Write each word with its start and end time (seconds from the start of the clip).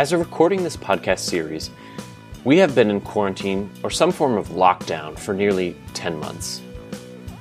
As 0.00 0.14
of 0.14 0.20
recording 0.20 0.62
this 0.62 0.78
podcast 0.78 1.18
series, 1.18 1.68
we 2.42 2.56
have 2.56 2.74
been 2.74 2.88
in 2.88 3.02
quarantine 3.02 3.70
or 3.82 3.90
some 3.90 4.12
form 4.12 4.38
of 4.38 4.48
lockdown 4.48 5.18
for 5.18 5.34
nearly 5.34 5.76
10 5.92 6.18
months. 6.18 6.62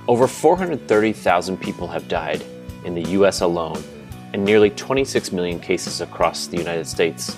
Over 0.09 0.27
430,000 0.27 1.55
people 1.55 1.87
have 1.87 2.09
died 2.09 2.43
in 2.83 2.95
the 2.95 3.11
US 3.11 3.39
alone, 3.39 3.81
and 4.33 4.43
nearly 4.43 4.71
26 4.71 5.31
million 5.31 5.57
cases 5.57 6.01
across 6.01 6.47
the 6.47 6.57
United 6.57 6.85
States. 6.85 7.37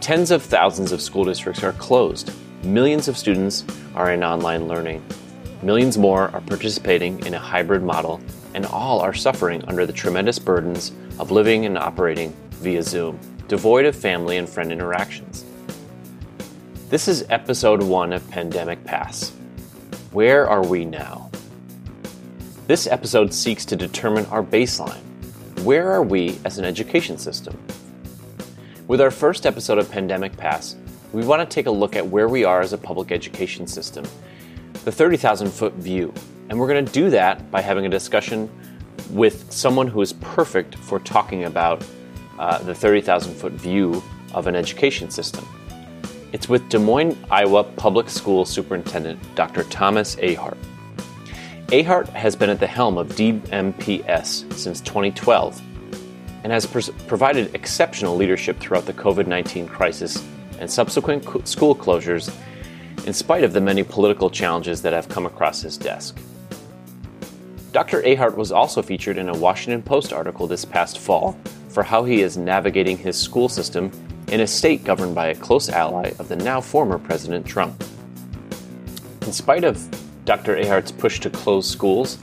Tens 0.00 0.30
of 0.30 0.40
thousands 0.40 0.92
of 0.92 1.02
school 1.02 1.24
districts 1.24 1.64
are 1.64 1.72
closed. 1.72 2.30
Millions 2.62 3.08
of 3.08 3.18
students 3.18 3.64
are 3.96 4.12
in 4.12 4.22
online 4.22 4.68
learning. 4.68 5.04
Millions 5.62 5.98
more 5.98 6.28
are 6.28 6.42
participating 6.42 7.18
in 7.26 7.34
a 7.34 7.40
hybrid 7.40 7.82
model, 7.82 8.20
and 8.54 8.66
all 8.66 9.00
are 9.00 9.14
suffering 9.14 9.64
under 9.66 9.84
the 9.84 9.92
tremendous 9.92 10.38
burdens 10.38 10.92
of 11.18 11.32
living 11.32 11.66
and 11.66 11.76
operating 11.76 12.32
via 12.60 12.84
Zoom, 12.84 13.18
devoid 13.48 13.86
of 13.86 13.94
family 13.94 14.36
and 14.38 14.48
friend 14.48 14.72
interactions. 14.72 15.44
This 16.88 17.06
is 17.06 17.24
episode 17.30 17.80
one 17.80 18.12
of 18.12 18.28
Pandemic 18.28 18.82
Pass. 18.84 19.30
Where 20.10 20.48
are 20.48 20.66
we 20.66 20.84
now? 20.84 21.30
This 22.66 22.88
episode 22.88 23.32
seeks 23.32 23.64
to 23.66 23.76
determine 23.76 24.26
our 24.26 24.42
baseline. 24.42 25.02
Where 25.62 25.92
are 25.92 26.02
we 26.02 26.40
as 26.44 26.58
an 26.58 26.64
education 26.64 27.18
system? 27.18 27.56
With 28.88 29.00
our 29.00 29.12
first 29.12 29.46
episode 29.46 29.78
of 29.78 29.90
Pandemic 29.90 30.36
Pass, 30.36 30.74
we 31.12 31.24
want 31.24 31.48
to 31.48 31.54
take 31.54 31.66
a 31.66 31.70
look 31.70 31.94
at 31.94 32.06
where 32.06 32.28
we 32.28 32.44
are 32.44 32.60
as 32.60 32.72
a 32.72 32.78
public 32.78 33.12
education 33.12 33.66
system 33.66 34.04
the 34.84 34.92
30,000 34.92 35.50
foot 35.50 35.72
view. 35.74 36.14
And 36.48 36.60
we're 36.60 36.68
going 36.68 36.84
to 36.84 36.92
do 36.92 37.10
that 37.10 37.50
by 37.50 37.60
having 37.60 37.86
a 37.86 37.88
discussion 37.88 38.48
with 39.10 39.50
someone 39.52 39.88
who 39.88 40.00
is 40.00 40.12
perfect 40.12 40.76
for 40.76 41.00
talking 41.00 41.44
about 41.44 41.84
uh, 42.38 42.58
the 42.58 42.74
30,000 42.74 43.34
foot 43.34 43.52
view 43.52 44.02
of 44.34 44.46
an 44.46 44.54
education 44.54 45.10
system. 45.10 45.46
It's 46.32 46.48
with 46.48 46.68
Des 46.68 46.78
Moines, 46.78 47.16
Iowa 47.30 47.64
Public 47.64 48.10
School 48.10 48.44
Superintendent 48.44 49.18
Dr. 49.34 49.64
Thomas 49.64 50.16
Ahart. 50.16 50.58
Ahart 51.68 52.08
has 52.10 52.36
been 52.36 52.50
at 52.50 52.60
the 52.60 52.66
helm 52.66 52.98
of 52.98 53.08
DMPS 53.08 54.52
since 54.52 54.80
2012 54.82 55.60
and 56.44 56.52
has 56.52 56.66
pr- 56.66 56.92
provided 57.06 57.54
exceptional 57.54 58.14
leadership 58.14 58.58
throughout 58.58 58.86
the 58.86 58.92
COVID 58.92 59.26
19 59.26 59.66
crisis 59.66 60.22
and 60.60 60.70
subsequent 60.70 61.24
co- 61.24 61.42
school 61.42 61.74
closures 61.74 62.32
in 63.06 63.12
spite 63.12 63.44
of 63.44 63.52
the 63.52 63.60
many 63.60 63.82
political 63.82 64.30
challenges 64.30 64.82
that 64.82 64.92
have 64.92 65.08
come 65.08 65.26
across 65.26 65.60
his 65.60 65.76
desk. 65.76 66.18
Dr. 67.76 68.00
Ahart 68.00 68.36
was 68.36 68.52
also 68.52 68.80
featured 68.80 69.18
in 69.18 69.28
a 69.28 69.36
Washington 69.36 69.82
Post 69.82 70.10
article 70.10 70.46
this 70.46 70.64
past 70.64 70.98
fall 70.98 71.38
for 71.68 71.82
how 71.82 72.04
he 72.04 72.22
is 72.22 72.38
navigating 72.38 72.96
his 72.96 73.18
school 73.18 73.50
system 73.50 73.92
in 74.28 74.40
a 74.40 74.46
state 74.46 74.82
governed 74.82 75.14
by 75.14 75.26
a 75.26 75.34
close 75.34 75.68
ally 75.68 76.10
of 76.18 76.28
the 76.28 76.36
now 76.36 76.58
former 76.58 76.98
President 76.98 77.44
Trump. 77.44 77.84
In 79.26 79.30
spite 79.30 79.62
of 79.62 79.86
Dr. 80.24 80.56
Ahart's 80.56 80.90
push 80.90 81.20
to 81.20 81.28
close 81.28 81.68
schools, 81.68 82.16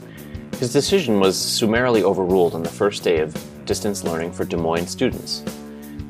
his 0.58 0.72
decision 0.72 1.20
was 1.20 1.38
summarily 1.38 2.02
overruled 2.02 2.56
on 2.56 2.64
the 2.64 2.68
first 2.68 3.04
day 3.04 3.20
of 3.20 3.32
distance 3.64 4.02
learning 4.02 4.32
for 4.32 4.44
Des 4.44 4.56
Moines 4.56 4.88
students. 4.88 5.44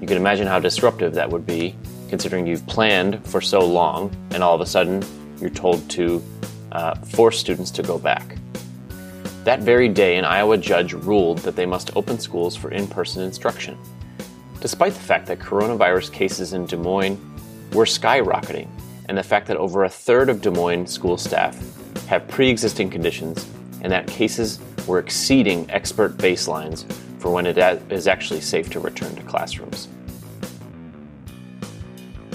You 0.01 0.07
can 0.07 0.17
imagine 0.17 0.47
how 0.47 0.59
disruptive 0.59 1.13
that 1.13 1.29
would 1.29 1.45
be 1.45 1.77
considering 2.09 2.47
you've 2.47 2.67
planned 2.67 3.23
for 3.27 3.43
so 3.43 3.61
long 3.61 4.11
and 4.31 4.43
all 4.43 4.55
of 4.55 4.63
a 4.63 4.67
sudden 4.67 5.05
you're 5.39 5.51
told 5.51 5.87
to 5.91 6.25
uh, 6.73 6.95
force 6.95 7.39
students 7.39 7.71
to 7.73 7.83
go 7.83 7.99
back. 7.99 8.39
That 9.45 9.61
very 9.61 9.91
day, 9.91 10.17
an 10.17 10.25
Iowa 10.25 10.57
judge 10.57 10.95
ruled 10.95 11.39
that 11.41 11.55
they 11.55 11.67
must 11.67 11.95
open 11.97 12.19
schools 12.19 12.57
for 12.57 12.71
in 12.71 12.87
person 12.87 13.23
instruction, 13.23 13.79
despite 14.59 14.95
the 14.95 15.01
fact 15.01 15.27
that 15.27 15.39
coronavirus 15.39 16.11
cases 16.13 16.55
in 16.55 16.65
Des 16.65 16.79
Moines 16.79 17.21
were 17.75 17.85
skyrocketing 17.85 18.69
and 19.07 19.19
the 19.19 19.23
fact 19.23 19.47
that 19.49 19.59
over 19.59 19.85
a 19.85 19.89
third 19.89 20.31
of 20.31 20.41
Des 20.41 20.51
Moines 20.51 20.87
school 20.87 21.19
staff 21.19 21.59
have 22.07 22.27
pre 22.27 22.49
existing 22.49 22.89
conditions 22.89 23.47
and 23.83 23.93
that 23.93 24.07
cases 24.07 24.61
were 24.87 24.99
exceeding 24.99 25.71
expert 25.71 26.17
baselines 26.17 26.91
for 27.19 27.31
when 27.31 27.45
it 27.45 27.59
is 27.91 28.09
actually 28.09 28.41
safe 28.41 28.71
to 28.71 28.81
return 28.81 29.15
to 29.15 29.23
classrooms. 29.25 29.89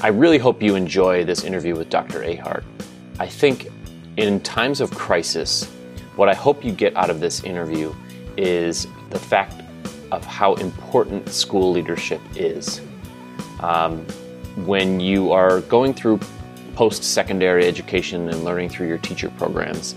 I 0.03 0.09
really 0.09 0.37
hope 0.37 0.61
you 0.61 0.75
enjoy 0.75 1.25
this 1.25 1.43
interview 1.43 1.75
with 1.75 1.89
Dr. 1.89 2.19
Ahart. 2.19 2.63
I 3.19 3.25
think 3.25 3.67
in 4.17 4.39
times 4.41 4.79
of 4.79 4.91
crisis, 4.91 5.67
what 6.19 6.27
I 6.27 6.33
hope 6.33 6.65
you 6.65 6.73
get 6.73 6.97
out 6.97 7.09
of 7.09 7.21
this 7.21 7.45
interview 7.45 7.95
is 8.35 8.87
the 9.09 9.17
fact 9.17 9.61
of 10.11 10.25
how 10.25 10.55
important 10.55 11.29
school 11.29 11.71
leadership 11.71 12.19
is. 12.35 12.81
Um, 13.61 14.05
when 14.65 14.99
you 14.99 15.31
are 15.31 15.61
going 15.61 15.93
through 15.93 16.19
post 16.75 17.05
secondary 17.05 17.65
education 17.65 18.27
and 18.27 18.43
learning 18.43 18.67
through 18.67 18.89
your 18.89 18.97
teacher 18.97 19.29
programs, 19.37 19.95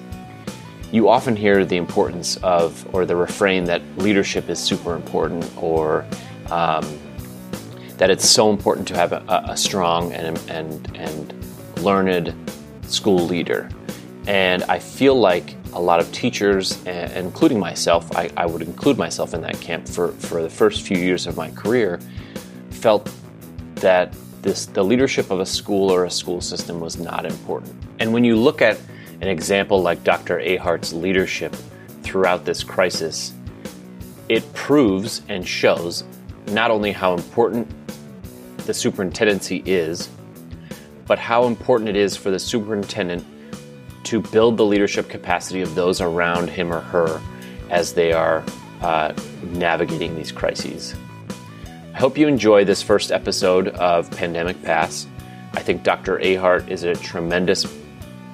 you 0.92 1.08
often 1.08 1.34
hear 1.34 1.64
the 1.64 1.76
importance 1.76 2.36
of, 2.36 2.86
or 2.94 3.04
the 3.04 3.16
refrain 3.16 3.64
that 3.64 3.82
leadership 3.96 4.48
is 4.48 4.60
super 4.60 4.94
important, 4.94 5.44
or 5.60 6.06
um, 6.52 6.86
that 7.96 8.10
it's 8.10 8.30
so 8.30 8.48
important 8.48 8.86
to 8.86 8.94
have 8.94 9.10
a, 9.10 9.44
a 9.48 9.56
strong 9.56 10.12
and, 10.12 10.38
and, 10.48 10.96
and 10.96 11.34
learned 11.82 12.32
school 12.86 13.26
leader. 13.26 13.68
And 14.28 14.62
I 14.64 14.78
feel 14.78 15.16
like 15.16 15.56
a 15.72 15.80
lot 15.80 16.00
of 16.00 16.10
teachers, 16.12 16.84
eh, 16.86 17.18
including 17.18 17.58
myself, 17.58 18.14
I, 18.16 18.30
I, 18.36 18.46
would 18.46 18.62
include 18.62 18.98
myself 18.98 19.34
in 19.34 19.40
that 19.42 19.60
camp 19.60 19.88
for, 19.88 20.12
for 20.12 20.42
the 20.42 20.50
first 20.50 20.82
few 20.82 20.98
years 20.98 21.26
of 21.26 21.36
my 21.36 21.50
career, 21.50 22.00
felt 22.70 23.10
that 23.76 24.14
this, 24.42 24.66
the 24.66 24.82
leadership 24.82 25.30
of 25.30 25.40
a 25.40 25.46
school 25.46 25.90
or 25.90 26.04
a 26.04 26.10
school 26.10 26.40
system 26.40 26.80
was 26.80 26.98
not 26.98 27.24
important. 27.24 27.74
And 28.00 28.12
when 28.12 28.24
you 28.24 28.36
look 28.36 28.60
at 28.60 28.78
an 29.20 29.28
example 29.28 29.80
like 29.80 30.02
Dr. 30.04 30.38
Ahart's 30.38 30.92
leadership 30.92 31.54
throughout 32.02 32.44
this 32.44 32.64
crisis, 32.64 33.32
it 34.28 34.52
proves 34.54 35.22
and 35.28 35.46
shows 35.46 36.04
not 36.48 36.70
only 36.70 36.92
how 36.92 37.14
important 37.14 37.68
the 38.66 38.74
superintendency 38.74 39.62
is, 39.64 40.08
but 41.06 41.18
how 41.18 41.46
important 41.46 41.90
it 41.90 41.96
is 41.96 42.16
for 42.16 42.30
the 42.30 42.38
superintendent 42.38 43.24
to 44.04 44.20
build 44.20 44.56
the 44.56 44.64
leadership 44.64 45.08
capacity 45.08 45.60
of 45.60 45.74
those 45.74 46.00
around 46.00 46.48
him 46.48 46.72
or 46.72 46.80
her 46.80 47.20
as 47.70 47.94
they 47.94 48.12
are 48.12 48.44
uh, 48.80 49.12
navigating 49.42 50.14
these 50.16 50.32
crises. 50.32 50.94
I 51.94 51.98
hope 51.98 52.16
you 52.16 52.26
enjoy 52.26 52.64
this 52.64 52.82
first 52.82 53.12
episode 53.12 53.68
of 53.68 54.10
Pandemic 54.10 54.62
Pass. 54.62 55.06
I 55.54 55.60
think 55.60 55.82
Dr. 55.82 56.18
Ahart 56.18 56.68
is 56.68 56.84
a 56.84 56.94
tremendous 56.94 57.66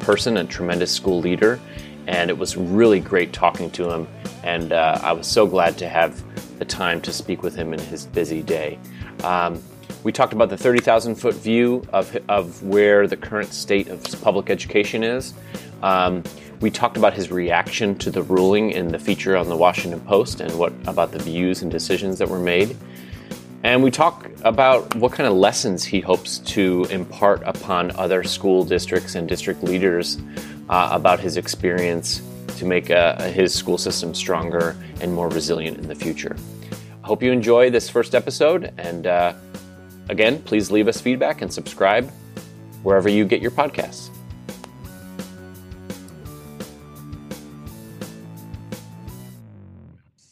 person, 0.00 0.36
a 0.36 0.44
tremendous 0.44 0.92
school 0.92 1.20
leader, 1.20 1.60
and 2.06 2.30
it 2.30 2.38
was 2.38 2.56
really 2.56 3.00
great 3.00 3.32
talking 3.32 3.70
to 3.72 3.90
him. 3.90 4.08
And 4.42 4.72
uh, 4.72 5.00
I 5.02 5.12
was 5.12 5.26
so 5.26 5.46
glad 5.46 5.76
to 5.78 5.88
have 5.88 6.22
the 6.58 6.64
time 6.64 7.00
to 7.02 7.12
speak 7.12 7.42
with 7.42 7.54
him 7.54 7.74
in 7.74 7.80
his 7.80 8.06
busy 8.06 8.42
day. 8.42 8.78
Um, 9.24 9.62
we 10.04 10.12
talked 10.12 10.32
about 10.32 10.48
the 10.48 10.56
30,000 10.56 11.16
foot 11.16 11.34
view 11.34 11.86
of, 11.92 12.16
of 12.28 12.62
where 12.62 13.06
the 13.06 13.16
current 13.16 13.52
state 13.52 13.88
of 13.88 14.04
public 14.22 14.50
education 14.50 15.02
is. 15.02 15.34
Um, 15.82 16.22
we 16.60 16.70
talked 16.70 16.96
about 16.96 17.14
his 17.14 17.30
reaction 17.30 17.96
to 17.98 18.10
the 18.10 18.22
ruling 18.22 18.70
in 18.70 18.88
the 18.88 18.98
feature 18.98 19.36
on 19.36 19.48
the 19.48 19.56
Washington 19.56 20.00
Post 20.00 20.40
and 20.40 20.58
what 20.58 20.72
about 20.86 21.12
the 21.12 21.18
views 21.18 21.62
and 21.62 21.70
decisions 21.70 22.18
that 22.18 22.28
were 22.28 22.38
made. 22.38 22.76
And 23.64 23.82
we 23.82 23.90
talk 23.90 24.30
about 24.42 24.94
what 24.96 25.12
kind 25.12 25.28
of 25.28 25.34
lessons 25.34 25.84
he 25.84 26.00
hopes 26.00 26.38
to 26.40 26.86
impart 26.90 27.42
upon 27.44 27.90
other 27.92 28.22
school 28.22 28.64
districts 28.64 29.14
and 29.14 29.28
district 29.28 29.62
leaders 29.62 30.18
uh, 30.68 30.90
about 30.92 31.18
his 31.20 31.36
experience 31.36 32.22
to 32.56 32.64
make 32.64 32.90
uh, 32.90 33.20
his 33.30 33.54
school 33.54 33.78
system 33.78 34.14
stronger 34.14 34.76
and 35.00 35.12
more 35.12 35.28
resilient 35.28 35.78
in 35.78 35.88
the 35.88 35.94
future. 35.94 36.36
I 37.02 37.06
hope 37.06 37.22
you 37.22 37.32
enjoy 37.32 37.70
this 37.70 37.88
first 37.88 38.14
episode 38.14 38.72
and 38.78 39.06
uh, 39.06 39.34
Again, 40.08 40.40
please 40.42 40.70
leave 40.70 40.88
us 40.88 41.00
feedback 41.00 41.42
and 41.42 41.52
subscribe 41.52 42.10
wherever 42.82 43.08
you 43.08 43.24
get 43.24 43.42
your 43.42 43.50
podcasts. 43.50 44.10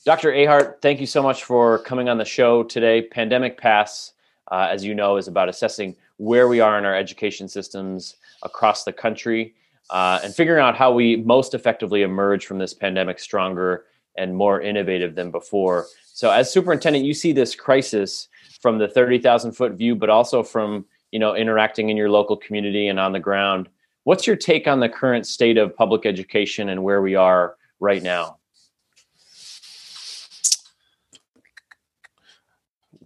Dr. 0.04 0.32
Ahart, 0.32 0.80
thank 0.80 1.00
you 1.00 1.06
so 1.06 1.20
much 1.22 1.42
for 1.44 1.80
coming 1.80 2.08
on 2.08 2.16
the 2.16 2.24
show 2.24 2.62
today. 2.62 3.02
Pandemic 3.02 3.58
Pass, 3.58 4.12
uh, 4.52 4.68
as 4.70 4.84
you 4.84 4.94
know, 4.94 5.16
is 5.16 5.26
about 5.26 5.48
assessing 5.48 5.96
where 6.18 6.46
we 6.46 6.60
are 6.60 6.78
in 6.78 6.84
our 6.84 6.94
education 6.94 7.48
systems 7.48 8.14
across 8.42 8.84
the 8.84 8.92
country 8.92 9.54
uh, 9.90 10.20
and 10.22 10.34
figuring 10.34 10.62
out 10.62 10.76
how 10.76 10.92
we 10.92 11.16
most 11.16 11.54
effectively 11.54 12.02
emerge 12.02 12.46
from 12.46 12.58
this 12.58 12.72
pandemic 12.72 13.18
stronger 13.18 13.84
and 14.16 14.34
more 14.34 14.60
innovative 14.60 15.14
than 15.14 15.30
before. 15.30 15.86
So, 16.04 16.30
as 16.30 16.50
superintendent, 16.52 17.04
you 17.04 17.12
see 17.12 17.32
this 17.32 17.54
crisis 17.54 18.28
from 18.66 18.78
the 18.78 18.88
30,000 18.88 19.52
foot 19.52 19.74
view, 19.74 19.94
but 19.94 20.10
also 20.10 20.42
from 20.42 20.84
you 21.12 21.20
know 21.20 21.36
interacting 21.36 21.88
in 21.88 21.96
your 21.96 22.10
local 22.10 22.36
community 22.36 22.88
and 22.88 22.98
on 22.98 23.12
the 23.12 23.20
ground. 23.20 23.68
What's 24.02 24.26
your 24.26 24.34
take 24.34 24.66
on 24.66 24.80
the 24.80 24.88
current 24.88 25.24
state 25.24 25.56
of 25.56 25.76
public 25.76 26.04
education 26.04 26.68
and 26.68 26.82
where 26.82 27.00
we 27.00 27.14
are 27.14 27.54
right 27.78 28.02
now? 28.02 28.38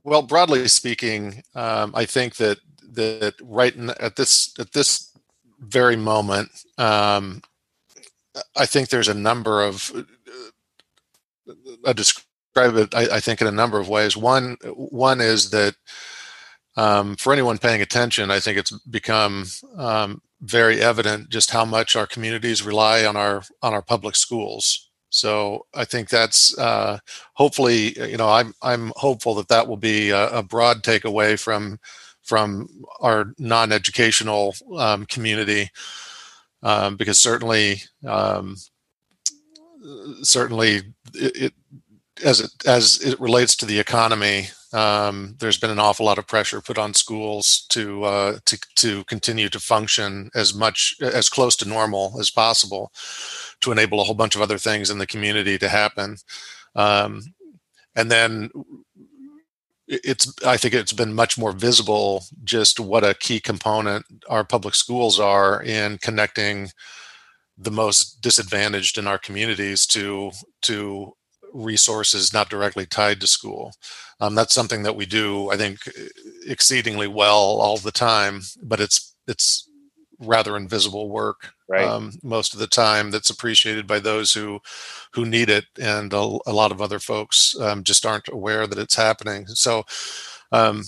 well, 0.03 0.23
broadly 0.23 0.67
speaking, 0.67 1.43
um, 1.55 1.93
I 1.95 2.07
think 2.07 2.37
that 2.37 2.57
that 2.93 3.35
right 3.43 3.77
in, 3.77 3.91
at 3.91 4.17
this 4.17 4.55
at 4.59 4.73
this 4.73 5.13
very 5.59 5.97
moment, 5.97 6.49
um, 6.79 7.43
I 8.57 8.65
think 8.65 8.89
there's 8.89 9.09
a 9.09 9.15
number 9.15 9.63
of 9.63 9.93
uh, 9.95 11.53
I 11.85 11.93
describe 12.55 12.77
it. 12.77 12.95
I, 12.95 13.17
I, 13.17 13.21
think 13.21 13.41
in 13.41 13.47
a 13.47 13.53
number 13.53 13.79
of 13.79 13.89
ways. 13.89 14.17
One 14.17 14.57
one 14.75 15.21
is 15.21 15.51
that 15.51 15.75
um, 16.77 17.17
for 17.17 17.33
anyone 17.33 17.59
paying 17.59 17.83
attention, 17.83 18.31
I 18.31 18.41
think 18.41 18.59
it's 18.59 18.71
become 18.71 19.47
um, 19.77 20.23
very 20.41 20.81
evident 20.81 21.29
just 21.29 21.51
how 21.51 21.65
much 21.65 21.97
our 21.97 22.07
communities 22.07 22.63
rely 22.63 23.05
on 23.05 23.17
our 23.17 23.43
on 23.63 23.75
our 23.75 23.83
public 23.83 24.17
schools. 24.17 24.89
So 25.11 25.67
I 25.75 25.85
think 25.85 26.09
that's 26.09 26.57
uh, 26.57 26.99
hopefully, 27.35 27.99
you 28.09 28.17
know, 28.17 28.29
I'm 28.29 28.55
I'm 28.63 28.93
hopeful 28.97 29.35
that 29.37 29.49
that 29.49 29.67
will 29.69 29.77
be 29.77 30.11
a, 30.11 30.29
a 30.39 30.43
broad 30.43 30.83
takeaway 30.83 31.39
from 31.39 31.79
from 32.23 32.69
our 33.01 33.33
non-educational 33.39 34.55
um, 34.79 35.05
community, 35.07 35.69
um, 36.63 36.97
because 36.97 37.19
certainly 37.19 37.83
um, 38.07 38.57
certainly 40.23 40.83
it, 41.15 41.37
it, 41.37 41.53
as 42.23 42.41
it 42.41 42.51
as 42.67 43.01
it 43.01 43.21
relates 43.21 43.57
to 43.57 43.67
the 43.67 43.79
economy, 43.79 44.49
um, 44.73 45.37
there's 45.41 45.59
been 45.59 45.71
an 45.71 45.79
awful 45.79 46.07
lot 46.07 46.19
of 46.19 46.27
pressure 46.27 46.61
put 46.61 46.79
on 46.79 46.95
schools 46.95 47.67
to 47.71 48.05
uh, 48.05 48.39
to 48.47 48.59
to 48.77 49.05
continue 49.05 49.49
to 49.49 49.61
function 49.61 50.31
as 50.35 50.55
much 50.55 50.97
as 51.01 51.29
close 51.29 51.57
to 51.57 51.69
normal 51.69 52.17
as 52.21 52.31
possible 52.31 52.93
to 53.61 53.73
enable 53.73 54.01
a 54.01 54.05
whole 54.05 54.15
bunch 54.15 54.37
of 54.37 54.43
other 54.43 54.59
things 54.59 54.91
in 54.91 54.99
the 54.99 55.07
community 55.07 55.59
to 55.59 55.69
happen. 55.69 56.17
Um, 56.77 57.23
and 57.97 58.11
then 58.11 58.51
it's 59.89 60.33
I 60.47 60.57
think 60.57 60.75
it's 60.75 60.93
been 60.93 61.15
much 61.15 61.37
more 61.37 61.53
visible 61.53 62.25
just 62.45 62.79
what 62.79 63.05
a 63.05 63.15
key 63.15 63.41
component 63.41 64.07
our 64.29 64.45
public 64.45 64.75
schools 64.75 65.19
are 65.19 65.63
in 65.63 65.99
connecting 65.99 66.71
the 67.59 67.73
most 67.73 68.21
disadvantaged 68.23 68.99
in 68.99 69.07
our 69.07 69.19
communities 69.19 69.87
to 69.89 70.31
to 70.63 71.13
resources 71.53 72.33
not 72.33 72.51
directly 72.51 72.87
tied 72.87 73.21
to 73.21 73.27
school. 73.27 73.73
Um, 74.21 74.35
that's 74.35 74.55
something 74.55 74.83
that 74.83 74.97
we 74.97 75.07
do, 75.07 75.51
I 75.51 75.57
think, 75.57 75.79
exceedingly 76.47 77.09
well 77.09 77.61
all 77.61 77.79
the 77.79 77.93
time. 77.93 78.43
But 78.63 78.81
it's 78.81 79.15
it's 79.27 79.69
rather 80.21 80.57
invisible 80.57 81.09
work 81.09 81.53
right. 81.69 81.87
um, 81.87 82.13
most 82.23 82.53
of 82.53 82.61
the 82.61 82.67
time 82.67 83.11
that's 83.11 83.31
appreciated 83.31 83.87
by 83.87 83.99
those 83.99 84.35
who 84.35 84.61
who 85.13 85.25
need 85.25 85.49
it, 85.49 85.65
and 85.81 86.13
a, 86.13 86.39
a 86.47 86.53
lot 86.53 86.73
of 86.73 86.83
other 86.83 86.99
folks 86.99 87.59
um, 87.61 87.83
just 87.83 88.05
aren't 88.05 88.29
aware 88.29 88.67
that 88.67 88.79
it's 88.79 88.97
happening. 88.97 89.47
So 89.47 89.85
um, 90.53 90.85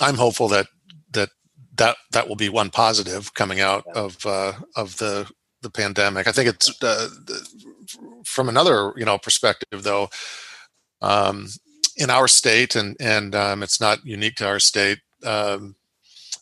I'm 0.00 0.16
hopeful 0.16 0.48
that 0.48 0.66
that 1.12 1.30
that 1.76 1.96
that 2.12 2.28
will 2.28 2.36
be 2.36 2.48
one 2.48 2.70
positive 2.70 3.34
coming 3.34 3.60
out 3.60 3.84
yeah. 3.86 4.02
of 4.02 4.26
uh, 4.26 4.52
of 4.76 4.96
the 4.98 5.28
the 5.62 5.70
pandemic. 5.70 6.26
I 6.26 6.32
think 6.32 6.48
it's 6.48 6.82
uh, 6.82 7.08
from 8.24 8.48
another 8.48 8.92
you 8.96 9.04
know 9.04 9.18
perspective 9.18 9.82
though. 9.82 10.08
Um, 11.02 11.48
in 11.96 12.10
our 12.10 12.28
state, 12.28 12.76
and 12.76 12.96
and 13.00 13.34
um, 13.34 13.62
it's 13.62 13.80
not 13.80 14.04
unique 14.04 14.36
to 14.36 14.46
our 14.46 14.58
state. 14.58 14.98
Um, 15.24 15.76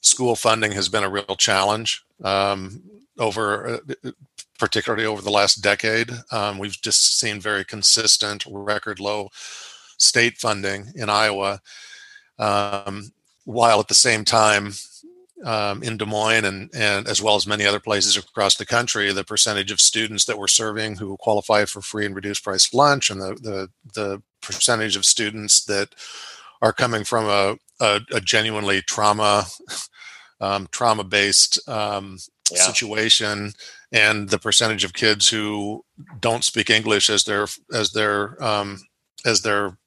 school 0.00 0.37
funding 0.37 0.72
has 0.72 0.88
been 0.88 1.05
a 1.05 1.08
real 1.08 1.37
challenge 1.38 2.05
um, 2.22 2.82
over, 3.19 3.81
uh, 4.05 4.11
particularly 4.58 5.06
over 5.06 5.22
the 5.22 5.31
last 5.31 5.56
decade. 5.56 6.10
Um, 6.31 6.58
we've 6.58 6.81
just 6.82 7.19
seen 7.19 7.40
very 7.40 7.64
consistent, 7.64 8.44
record 8.49 9.00
low 9.00 9.31
state 9.96 10.37
funding 10.38 10.93
in 10.94 11.08
Iowa, 11.08 11.60
um, 12.38 13.12
while 13.44 13.81
at 13.81 13.88
the 13.88 13.94
same 13.94 14.25
time 14.25 14.72
um, 15.44 15.82
in 15.82 15.96
Des 15.96 16.06
Moines 16.06 16.44
and, 16.44 16.70
and 16.75 17.06
as 17.06 17.23
well 17.23 17.37
as 17.37 17.46
many 17.46 17.64
other 17.64 17.81
places 17.81 18.17
across 18.17 18.56
the 18.56 18.67
country, 18.67 19.12
the 19.12 19.25
percentage 19.25 19.70
of 19.70 19.81
students 19.81 20.25
that 20.25 20.38
we're 20.38 20.49
serving 20.49 20.96
who 20.96 21.17
qualify 21.19 21.64
for 21.64 21.81
free 21.81 22.06
and 22.06 22.14
reduced 22.14 22.43
price 22.43 22.73
lunch 22.73 23.11
and 23.11 23.20
the, 23.20 23.35
the, 23.43 23.70
the 23.94 24.23
percentage 24.41 24.96
of 24.96 25.05
students 25.05 25.64
that 25.64 25.94
are 26.62 26.73
coming 26.73 27.05
from 27.05 27.26
a, 27.26 27.56
a, 27.81 28.00
a 28.12 28.20
genuinely 28.20 28.82
trauma 28.82 29.44
um, 30.41 30.67
trauma 30.73 31.05
based 31.05 31.67
um, 31.69 32.19
yeah. 32.50 32.62
situation 32.62 33.52
and 33.93 34.29
the 34.29 34.38
percentage 34.38 34.85
of 34.85 34.93
kids 34.93 35.29
who 35.29 35.85
don't 36.20 36.44
speak 36.44 36.69
English 36.70 37.08
as 37.08 37.25
their 37.25 37.46
as 37.73 37.93
their 37.93 38.43
um, 38.43 38.81
as 39.25 39.43
their 39.43 39.79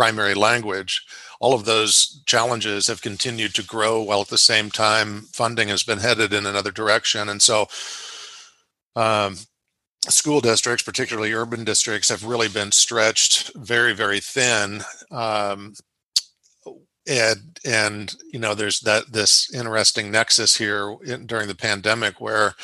primary 0.00 0.32
language. 0.32 1.04
All 1.40 1.52
of 1.52 1.66
those 1.66 2.22
challenges 2.24 2.86
have 2.86 3.02
continued 3.02 3.54
to 3.56 3.62
grow 3.62 4.00
while 4.00 4.22
at 4.22 4.28
the 4.28 4.38
same 4.38 4.70
time 4.70 5.26
funding 5.30 5.68
has 5.68 5.82
been 5.82 5.98
headed 5.98 6.32
in 6.32 6.46
another 6.46 6.70
direction. 6.70 7.28
And 7.28 7.42
so, 7.42 7.66
um, 8.96 9.36
school 10.08 10.40
districts, 10.40 10.82
particularly 10.82 11.34
urban 11.34 11.64
districts, 11.64 12.08
have 12.08 12.24
really 12.24 12.48
been 12.48 12.72
stretched 12.72 13.52
very, 13.54 13.92
very 13.92 14.20
thin. 14.20 14.80
Um, 15.10 15.74
and 17.06 17.60
and 17.66 18.14
you 18.32 18.38
know, 18.38 18.54
there's 18.54 18.80
that 18.80 19.12
this 19.12 19.52
interesting 19.52 20.10
nexus 20.10 20.56
here 20.56 20.96
in, 21.04 21.26
during 21.26 21.46
the 21.46 21.54
pandemic 21.54 22.22
where 22.22 22.54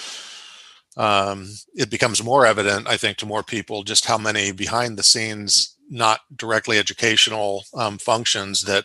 um, 0.97 1.51
it 1.75 1.91
becomes 1.91 2.25
more 2.25 2.47
evident, 2.47 2.89
I 2.89 2.97
think, 2.97 3.19
to 3.19 3.27
more 3.27 3.43
people 3.43 3.83
just 3.83 4.07
how 4.07 4.17
many 4.17 4.53
behind 4.53 4.97
the 4.97 5.03
scenes, 5.03 5.76
not 5.89 6.21
directly 6.35 6.79
educational 6.79 7.65
um, 7.75 7.99
functions 7.99 8.63
that 8.63 8.85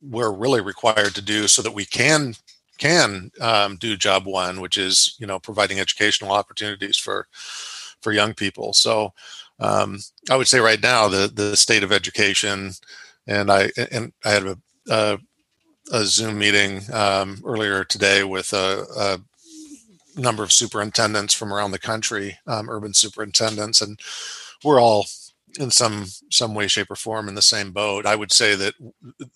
we're 0.00 0.32
really 0.32 0.60
required 0.60 1.14
to 1.14 1.22
do 1.22 1.48
so 1.48 1.62
that 1.62 1.74
we 1.74 1.84
can 1.84 2.34
can 2.78 3.32
um, 3.40 3.76
do 3.76 3.96
job 3.96 4.24
one, 4.24 4.60
which 4.60 4.76
is 4.76 5.16
you 5.18 5.26
know 5.26 5.38
providing 5.38 5.80
educational 5.80 6.32
opportunities 6.32 6.96
for 6.96 7.26
for 8.00 8.12
young 8.12 8.34
people. 8.34 8.72
So 8.72 9.12
um, 9.58 9.98
I 10.30 10.36
would 10.36 10.48
say 10.48 10.60
right 10.60 10.82
now 10.82 11.08
the 11.08 11.30
the 11.32 11.56
state 11.56 11.82
of 11.82 11.92
education, 11.92 12.72
and 13.26 13.50
I 13.50 13.70
and 13.90 14.12
I 14.24 14.30
had 14.30 14.46
a 14.46 14.58
a, 14.88 15.18
a 15.92 16.04
Zoom 16.04 16.38
meeting 16.38 16.80
um, 16.92 17.42
earlier 17.44 17.84
today 17.84 18.24
with 18.24 18.52
a, 18.52 18.84
a, 18.96 19.20
number 20.18 20.42
of 20.42 20.50
superintendents 20.50 21.32
from 21.32 21.52
around 21.52 21.70
the 21.70 21.78
country, 21.78 22.38
um, 22.46 22.68
urban 22.68 22.92
superintendents, 22.92 23.80
and 23.80 24.00
we're 24.64 24.80
all 24.80 25.06
in 25.58 25.70
some 25.70 26.06
some 26.30 26.54
way, 26.54 26.68
shape, 26.68 26.90
or 26.90 26.96
form 26.96 27.28
in 27.28 27.34
the 27.34 27.42
same 27.42 27.72
boat. 27.72 28.06
I 28.06 28.16
would 28.16 28.32
say 28.32 28.54
that 28.54 28.74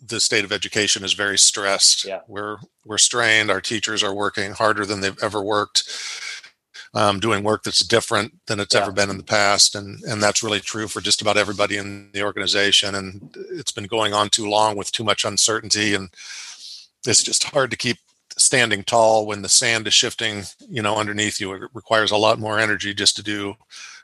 the 0.00 0.20
state 0.20 0.44
of 0.44 0.52
education 0.52 1.04
is 1.04 1.12
very 1.12 1.38
stressed. 1.38 2.04
Yeah. 2.04 2.20
We're 2.26 2.58
we're 2.84 2.98
strained. 2.98 3.50
Our 3.50 3.60
teachers 3.60 4.02
are 4.02 4.14
working 4.14 4.52
harder 4.52 4.86
than 4.86 5.00
they've 5.00 5.22
ever 5.22 5.42
worked 5.42 5.84
um, 6.94 7.20
doing 7.20 7.42
work 7.42 7.62
that's 7.62 7.84
different 7.84 8.34
than 8.46 8.60
it's 8.60 8.74
yeah. 8.74 8.82
ever 8.82 8.92
been 8.92 9.10
in 9.10 9.16
the 9.16 9.22
past, 9.22 9.74
and 9.74 10.02
and 10.04 10.22
that's 10.22 10.42
really 10.42 10.60
true 10.60 10.88
for 10.88 11.00
just 11.00 11.22
about 11.22 11.36
everybody 11.36 11.76
in 11.76 12.10
the 12.12 12.22
organization. 12.22 12.94
And 12.94 13.34
it's 13.50 13.72
been 13.72 13.86
going 13.86 14.12
on 14.12 14.28
too 14.28 14.48
long 14.48 14.76
with 14.76 14.92
too 14.92 15.04
much 15.04 15.24
uncertainty, 15.24 15.94
and 15.94 16.10
it's 17.06 17.22
just 17.22 17.44
hard 17.44 17.70
to 17.70 17.76
keep 17.76 17.98
standing 18.38 18.82
tall 18.82 19.26
when 19.26 19.42
the 19.42 19.48
sand 19.48 19.86
is 19.86 19.94
shifting 19.94 20.42
you 20.68 20.82
know 20.82 20.96
underneath 20.96 21.40
you 21.40 21.52
it 21.52 21.62
requires 21.74 22.10
a 22.10 22.16
lot 22.16 22.38
more 22.38 22.58
energy 22.58 22.94
just 22.94 23.16
to 23.16 23.22
do 23.22 23.54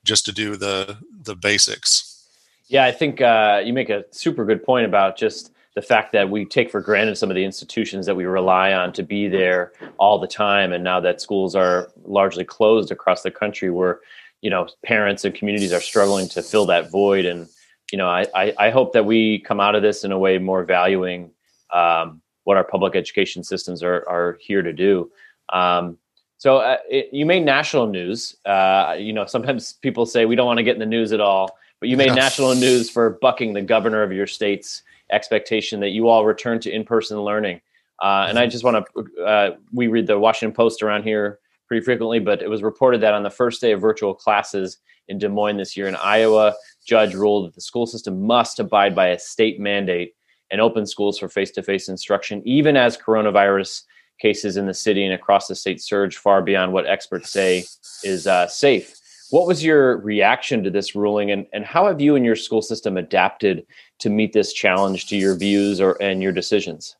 just 0.04 0.24
to 0.24 0.32
do 0.32 0.56
the 0.56 0.96
the 1.22 1.34
basics. 1.34 2.26
Yeah 2.66 2.84
i 2.84 2.92
think 2.92 3.20
uh, 3.20 3.62
you 3.64 3.72
make 3.72 3.90
a 3.90 4.04
super 4.10 4.44
good 4.44 4.64
point 4.64 4.86
about 4.86 5.16
just 5.16 5.52
the 5.74 5.82
fact 5.82 6.10
that 6.12 6.28
we 6.28 6.44
take 6.44 6.70
for 6.72 6.80
granted 6.80 7.16
some 7.16 7.30
of 7.30 7.36
the 7.36 7.44
institutions 7.44 8.04
that 8.06 8.16
we 8.16 8.24
rely 8.24 8.72
on 8.72 8.92
to 8.92 9.02
be 9.04 9.28
there 9.28 9.72
all 9.96 10.18
the 10.18 10.26
time. 10.26 10.72
And 10.72 10.82
now 10.82 10.98
that 10.98 11.20
schools 11.20 11.54
are 11.54 11.92
largely 12.04 12.44
closed 12.44 12.90
across 12.90 13.22
the 13.22 13.30
country 13.30 13.70
where 13.70 14.00
you 14.40 14.50
know 14.50 14.66
parents 14.84 15.24
and 15.24 15.32
communities 15.32 15.72
are 15.72 15.80
struggling 15.80 16.28
to 16.30 16.42
fill 16.42 16.66
that 16.66 16.90
void. 16.90 17.26
And 17.26 17.48
you 17.92 17.98
know 17.98 18.08
i 18.08 18.26
i, 18.34 18.54
I 18.58 18.70
hope 18.70 18.92
that 18.92 19.06
we 19.06 19.40
come 19.40 19.60
out 19.60 19.74
of 19.74 19.82
this 19.82 20.04
in 20.04 20.12
a 20.12 20.18
way 20.18 20.38
more 20.38 20.64
valuing 20.64 21.30
um, 21.72 22.20
what 22.48 22.56
our 22.56 22.64
public 22.64 22.96
education 22.96 23.44
systems 23.44 23.82
are 23.82 24.08
are 24.08 24.38
here 24.40 24.62
to 24.62 24.72
do 24.72 25.10
um, 25.52 25.96
so 26.38 26.58
uh, 26.58 26.76
it, 26.88 27.08
you 27.12 27.26
made 27.26 27.44
national 27.44 27.86
news 27.86 28.36
uh, 28.46 28.96
you 28.98 29.12
know 29.12 29.26
sometimes 29.36 29.74
people 29.74 30.06
say 30.06 30.24
we 30.24 30.34
don't 30.34 30.46
want 30.46 30.58
to 30.58 30.64
get 30.64 30.74
in 30.74 30.80
the 30.80 30.86
news 30.86 31.12
at 31.12 31.20
all 31.20 31.56
but 31.80 31.88
you 31.88 31.96
made 31.96 32.14
national 32.26 32.54
news 32.54 32.90
for 32.90 33.18
bucking 33.20 33.52
the 33.52 33.62
governor 33.62 34.02
of 34.02 34.12
your 34.12 34.26
state's 34.26 34.82
expectation 35.10 35.80
that 35.80 35.90
you 35.90 36.08
all 36.08 36.24
return 36.24 36.60
to 36.60 36.70
in-person 36.70 37.18
learning. 37.20 37.60
Uh, 38.00 38.26
and 38.28 38.38
I 38.38 38.42
mm-hmm. 38.42 38.50
just 38.50 38.64
want 38.64 38.86
to, 38.94 39.24
uh, 39.24 39.56
we 39.72 39.88
read 39.88 40.06
the 40.06 40.18
Washington 40.18 40.54
Post 40.54 40.82
around 40.82 41.02
here 41.02 41.40
pretty 41.66 41.84
frequently, 41.84 42.20
but 42.20 42.42
it 42.42 42.48
was 42.48 42.62
reported 42.62 43.00
that 43.00 43.14
on 43.14 43.22
the 43.22 43.30
first 43.30 43.60
day 43.60 43.72
of 43.72 43.80
virtual 43.80 44.14
classes 44.14 44.78
in 45.08 45.18
Des 45.18 45.28
Moines 45.28 45.56
this 45.56 45.76
year 45.76 45.88
in 45.88 45.96
Iowa, 45.96 46.54
judge 46.86 47.14
ruled 47.14 47.46
that 47.46 47.54
the 47.54 47.60
school 47.60 47.86
system 47.86 48.22
must 48.22 48.60
abide 48.60 48.94
by 48.94 49.08
a 49.08 49.18
state 49.18 49.58
mandate 49.58 50.14
and 50.50 50.60
open 50.60 50.86
schools 50.86 51.18
for 51.18 51.28
face-to-face 51.28 51.88
instruction, 51.88 52.42
even 52.44 52.76
as 52.76 52.96
coronavirus 52.96 53.82
cases 54.18 54.56
in 54.56 54.66
the 54.66 54.74
city 54.74 55.04
and 55.04 55.14
across 55.14 55.46
the 55.46 55.54
state 55.54 55.80
surge 55.80 56.16
far 56.16 56.42
beyond 56.42 56.72
what 56.72 56.86
experts 56.86 57.30
say 57.30 57.64
is 58.02 58.26
uh, 58.26 58.46
safe. 58.48 58.94
What 59.30 59.46
was 59.46 59.62
your 59.62 59.98
reaction 59.98 60.64
to 60.64 60.70
this 60.70 60.94
ruling, 60.94 61.30
and, 61.30 61.46
and 61.52 61.64
how 61.64 61.86
have 61.86 62.00
you 62.00 62.16
and 62.16 62.24
your 62.24 62.34
school 62.34 62.62
system 62.62 62.96
adapted 62.96 63.66
to 63.98 64.08
meet 64.08 64.32
this 64.32 64.52
challenge 64.54 65.06
to 65.08 65.16
your 65.16 65.36
views 65.36 65.80
or 65.80 66.00
and 66.02 66.22
your 66.22 66.32
decisions? 66.32 66.96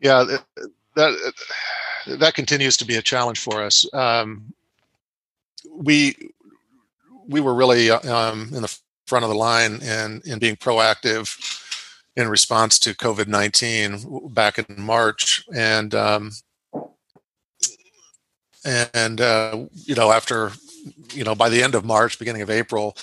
Yeah, 0.00 0.24
that 0.96 1.34
that 2.18 2.34
continues 2.34 2.76
to 2.78 2.84
be 2.84 2.96
a 2.96 3.02
challenge 3.02 3.38
for 3.38 3.62
us. 3.62 3.86
Um, 3.94 4.52
we 5.72 6.16
we 7.28 7.40
were 7.40 7.54
really 7.54 7.90
um, 7.90 8.50
in 8.52 8.62
the 8.62 8.78
front 9.08 9.24
of 9.24 9.30
the 9.30 9.36
line 9.36 9.80
and 9.82 10.24
in 10.26 10.38
being 10.38 10.56
proactive 10.56 11.36
in 12.16 12.28
response 12.28 12.78
to 12.80 12.94
COVID 12.94 13.28
nineteen 13.28 14.30
back 14.30 14.58
in 14.58 14.66
March, 14.76 15.44
and 15.54 15.94
um, 15.94 16.32
and 18.64 19.20
uh, 19.20 19.66
you 19.72 19.94
know 19.94 20.12
after 20.12 20.52
you 21.12 21.24
know 21.24 21.34
by 21.34 21.48
the 21.48 21.62
end 21.62 21.74
of 21.74 21.84
March, 21.84 22.18
beginning 22.18 22.42
of 22.42 22.50
April, 22.50 22.96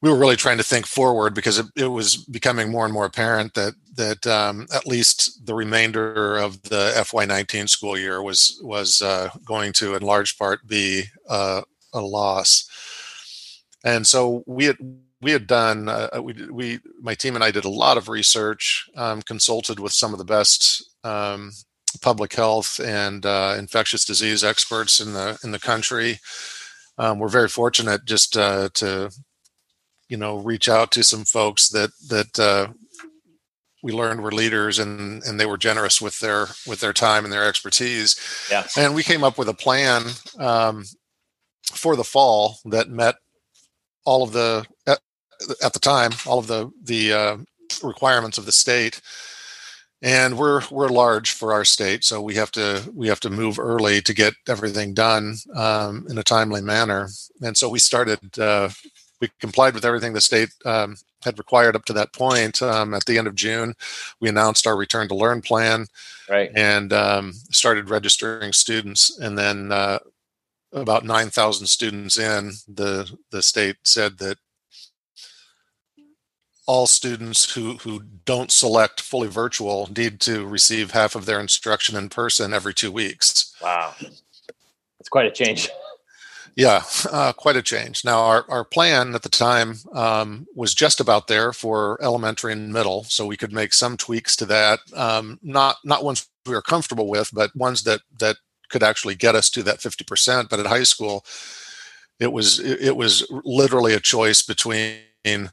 we 0.00 0.10
were 0.10 0.18
really 0.18 0.36
trying 0.36 0.58
to 0.58 0.64
think 0.64 0.86
forward 0.86 1.34
because 1.34 1.58
it, 1.58 1.66
it 1.76 1.86
was 1.86 2.16
becoming 2.16 2.70
more 2.70 2.84
and 2.84 2.92
more 2.92 3.04
apparent 3.04 3.54
that 3.54 3.74
that 3.94 4.26
um, 4.26 4.66
at 4.74 4.86
least 4.86 5.46
the 5.46 5.54
remainder 5.54 6.36
of 6.38 6.60
the 6.62 6.92
FY19 6.96 7.68
school 7.68 7.96
year 7.96 8.22
was 8.22 8.60
was 8.62 9.02
uh, 9.02 9.28
going 9.44 9.72
to, 9.74 9.94
in 9.94 10.02
large 10.02 10.38
part, 10.38 10.66
be 10.66 11.04
uh, 11.28 11.62
a 11.92 12.00
loss. 12.00 12.68
And 13.84 14.06
so 14.06 14.42
we 14.46 14.64
had 14.64 14.76
we 15.22 15.30
had 15.30 15.46
done 15.46 15.88
uh, 15.88 16.08
we 16.20 16.34
we 16.50 16.80
my 17.00 17.14
team 17.14 17.36
and 17.36 17.44
I 17.44 17.52
did 17.52 17.64
a 17.64 17.70
lot 17.70 17.96
of 17.96 18.08
research, 18.08 18.90
um, 18.96 19.22
consulted 19.22 19.78
with 19.78 19.92
some 19.92 20.12
of 20.12 20.18
the 20.18 20.24
best 20.24 20.84
um, 21.04 21.52
public 22.00 22.34
health 22.34 22.80
and 22.80 23.24
uh, 23.24 23.54
infectious 23.56 24.04
disease 24.04 24.42
experts 24.42 25.00
in 25.00 25.12
the 25.12 25.38
in 25.44 25.52
the 25.52 25.60
country. 25.60 26.18
Um, 26.98 27.18
we're 27.18 27.28
very 27.28 27.48
fortunate 27.48 28.04
just 28.04 28.36
uh, 28.36 28.68
to 28.74 29.10
you 30.08 30.16
know 30.16 30.38
reach 30.38 30.68
out 30.68 30.90
to 30.92 31.04
some 31.04 31.24
folks 31.24 31.68
that 31.68 31.90
that 32.08 32.38
uh, 32.38 32.72
we 33.82 33.92
learned 33.92 34.22
were 34.22 34.32
leaders 34.32 34.80
and 34.80 35.22
and 35.22 35.38
they 35.38 35.46
were 35.46 35.58
generous 35.58 36.00
with 36.00 36.18
their 36.18 36.48
with 36.66 36.80
their 36.80 36.92
time 36.92 37.24
and 37.24 37.32
their 37.32 37.46
expertise. 37.46 38.18
Yeah. 38.50 38.66
And 38.76 38.94
we 38.94 39.04
came 39.04 39.22
up 39.22 39.38
with 39.38 39.48
a 39.48 39.54
plan 39.54 40.02
um, 40.38 40.84
for 41.72 41.94
the 41.94 42.04
fall 42.04 42.58
that 42.64 42.90
met 42.90 43.14
all 44.04 44.24
of 44.24 44.32
the 44.32 44.66
at, 45.62 45.72
the 45.72 45.78
time 45.78 46.12
all 46.26 46.38
of 46.38 46.46
the 46.46 46.70
the 46.82 47.12
uh, 47.12 47.36
requirements 47.82 48.38
of 48.38 48.46
the 48.46 48.52
state. 48.52 49.00
And 50.04 50.36
we're 50.36 50.62
we're 50.70 50.88
large 50.88 51.30
for 51.30 51.52
our 51.52 51.64
state, 51.64 52.02
so 52.02 52.20
we 52.20 52.34
have 52.34 52.50
to 52.52 52.90
we 52.92 53.06
have 53.06 53.20
to 53.20 53.30
move 53.30 53.60
early 53.60 54.02
to 54.02 54.12
get 54.12 54.34
everything 54.48 54.94
done 54.94 55.36
um, 55.54 56.06
in 56.10 56.18
a 56.18 56.24
timely 56.24 56.60
manner. 56.60 57.08
And 57.40 57.56
so 57.56 57.68
we 57.68 57.78
started 57.78 58.36
uh, 58.36 58.70
we 59.22 59.30
complied 59.38 59.74
with 59.74 59.84
everything 59.84 60.12
the 60.12 60.20
state 60.20 60.50
um, 60.64 60.96
had 61.22 61.38
required 61.38 61.76
up 61.76 61.84
to 61.86 61.92
that 61.92 62.12
point. 62.12 62.60
Um, 62.60 62.92
at 62.92 63.06
the 63.06 63.16
end 63.16 63.28
of 63.28 63.36
June, 63.36 63.74
we 64.20 64.28
announced 64.28 64.66
our 64.66 64.76
return 64.76 65.06
to 65.08 65.14
learn 65.14 65.40
plan, 65.40 65.86
right, 66.28 66.50
and 66.54 66.92
um, 66.92 67.32
started 67.50 67.88
registering 67.88 68.52
students. 68.52 69.16
And 69.18 69.38
then, 69.38 69.70
uh, 69.70 70.00
about 70.72 71.04
nine 71.04 71.30
thousand 71.30 71.68
students 71.68 72.18
in, 72.18 72.52
the 72.66 73.10
the 73.30 73.42
state 73.42 73.76
said 73.84 74.18
that 74.18 74.38
all 76.72 76.86
students 76.86 77.52
who 77.52 77.76
who 77.84 78.00
don't 78.24 78.50
select 78.50 78.98
fully 78.98 79.28
virtual 79.28 79.90
need 79.94 80.20
to 80.20 80.46
receive 80.46 80.92
half 80.92 81.14
of 81.14 81.26
their 81.26 81.38
instruction 81.38 81.96
in 81.96 82.08
person 82.08 82.54
every 82.54 82.72
two 82.72 82.90
weeks. 82.90 83.54
Wow, 83.60 83.94
it's 84.98 85.10
quite 85.10 85.26
a 85.26 85.30
change. 85.30 85.68
Yeah, 86.56 86.82
uh, 87.10 87.34
quite 87.34 87.56
a 87.56 87.62
change. 87.62 88.04
Now, 88.04 88.20
our, 88.20 88.44
our 88.48 88.64
plan 88.64 89.14
at 89.14 89.22
the 89.22 89.28
time 89.28 89.76
um, 89.94 90.46
was 90.54 90.74
just 90.74 91.00
about 91.00 91.26
there 91.26 91.52
for 91.52 91.98
elementary 92.02 92.52
and 92.52 92.72
middle, 92.72 93.04
so 93.04 93.26
we 93.26 93.36
could 93.36 93.52
make 93.52 93.74
some 93.74 93.96
tweaks 93.98 94.34
to 94.36 94.46
that. 94.46 94.80
Um, 94.94 95.38
not 95.42 95.76
not 95.84 96.04
ones 96.04 96.26
we 96.46 96.54
were 96.54 96.62
comfortable 96.62 97.08
with, 97.08 97.28
but 97.34 97.54
ones 97.54 97.82
that 97.82 98.00
that 98.18 98.36
could 98.70 98.82
actually 98.82 99.14
get 99.14 99.34
us 99.34 99.50
to 99.50 99.62
that 99.62 99.82
fifty 99.82 100.04
percent. 100.04 100.48
But 100.48 100.60
at 100.60 100.66
high 100.66 100.84
school, 100.84 101.26
it 102.18 102.32
was 102.32 102.60
it 102.60 102.96
was 102.96 103.26
literally 103.44 103.92
a 103.92 104.00
choice 104.00 104.40
between 104.40 105.50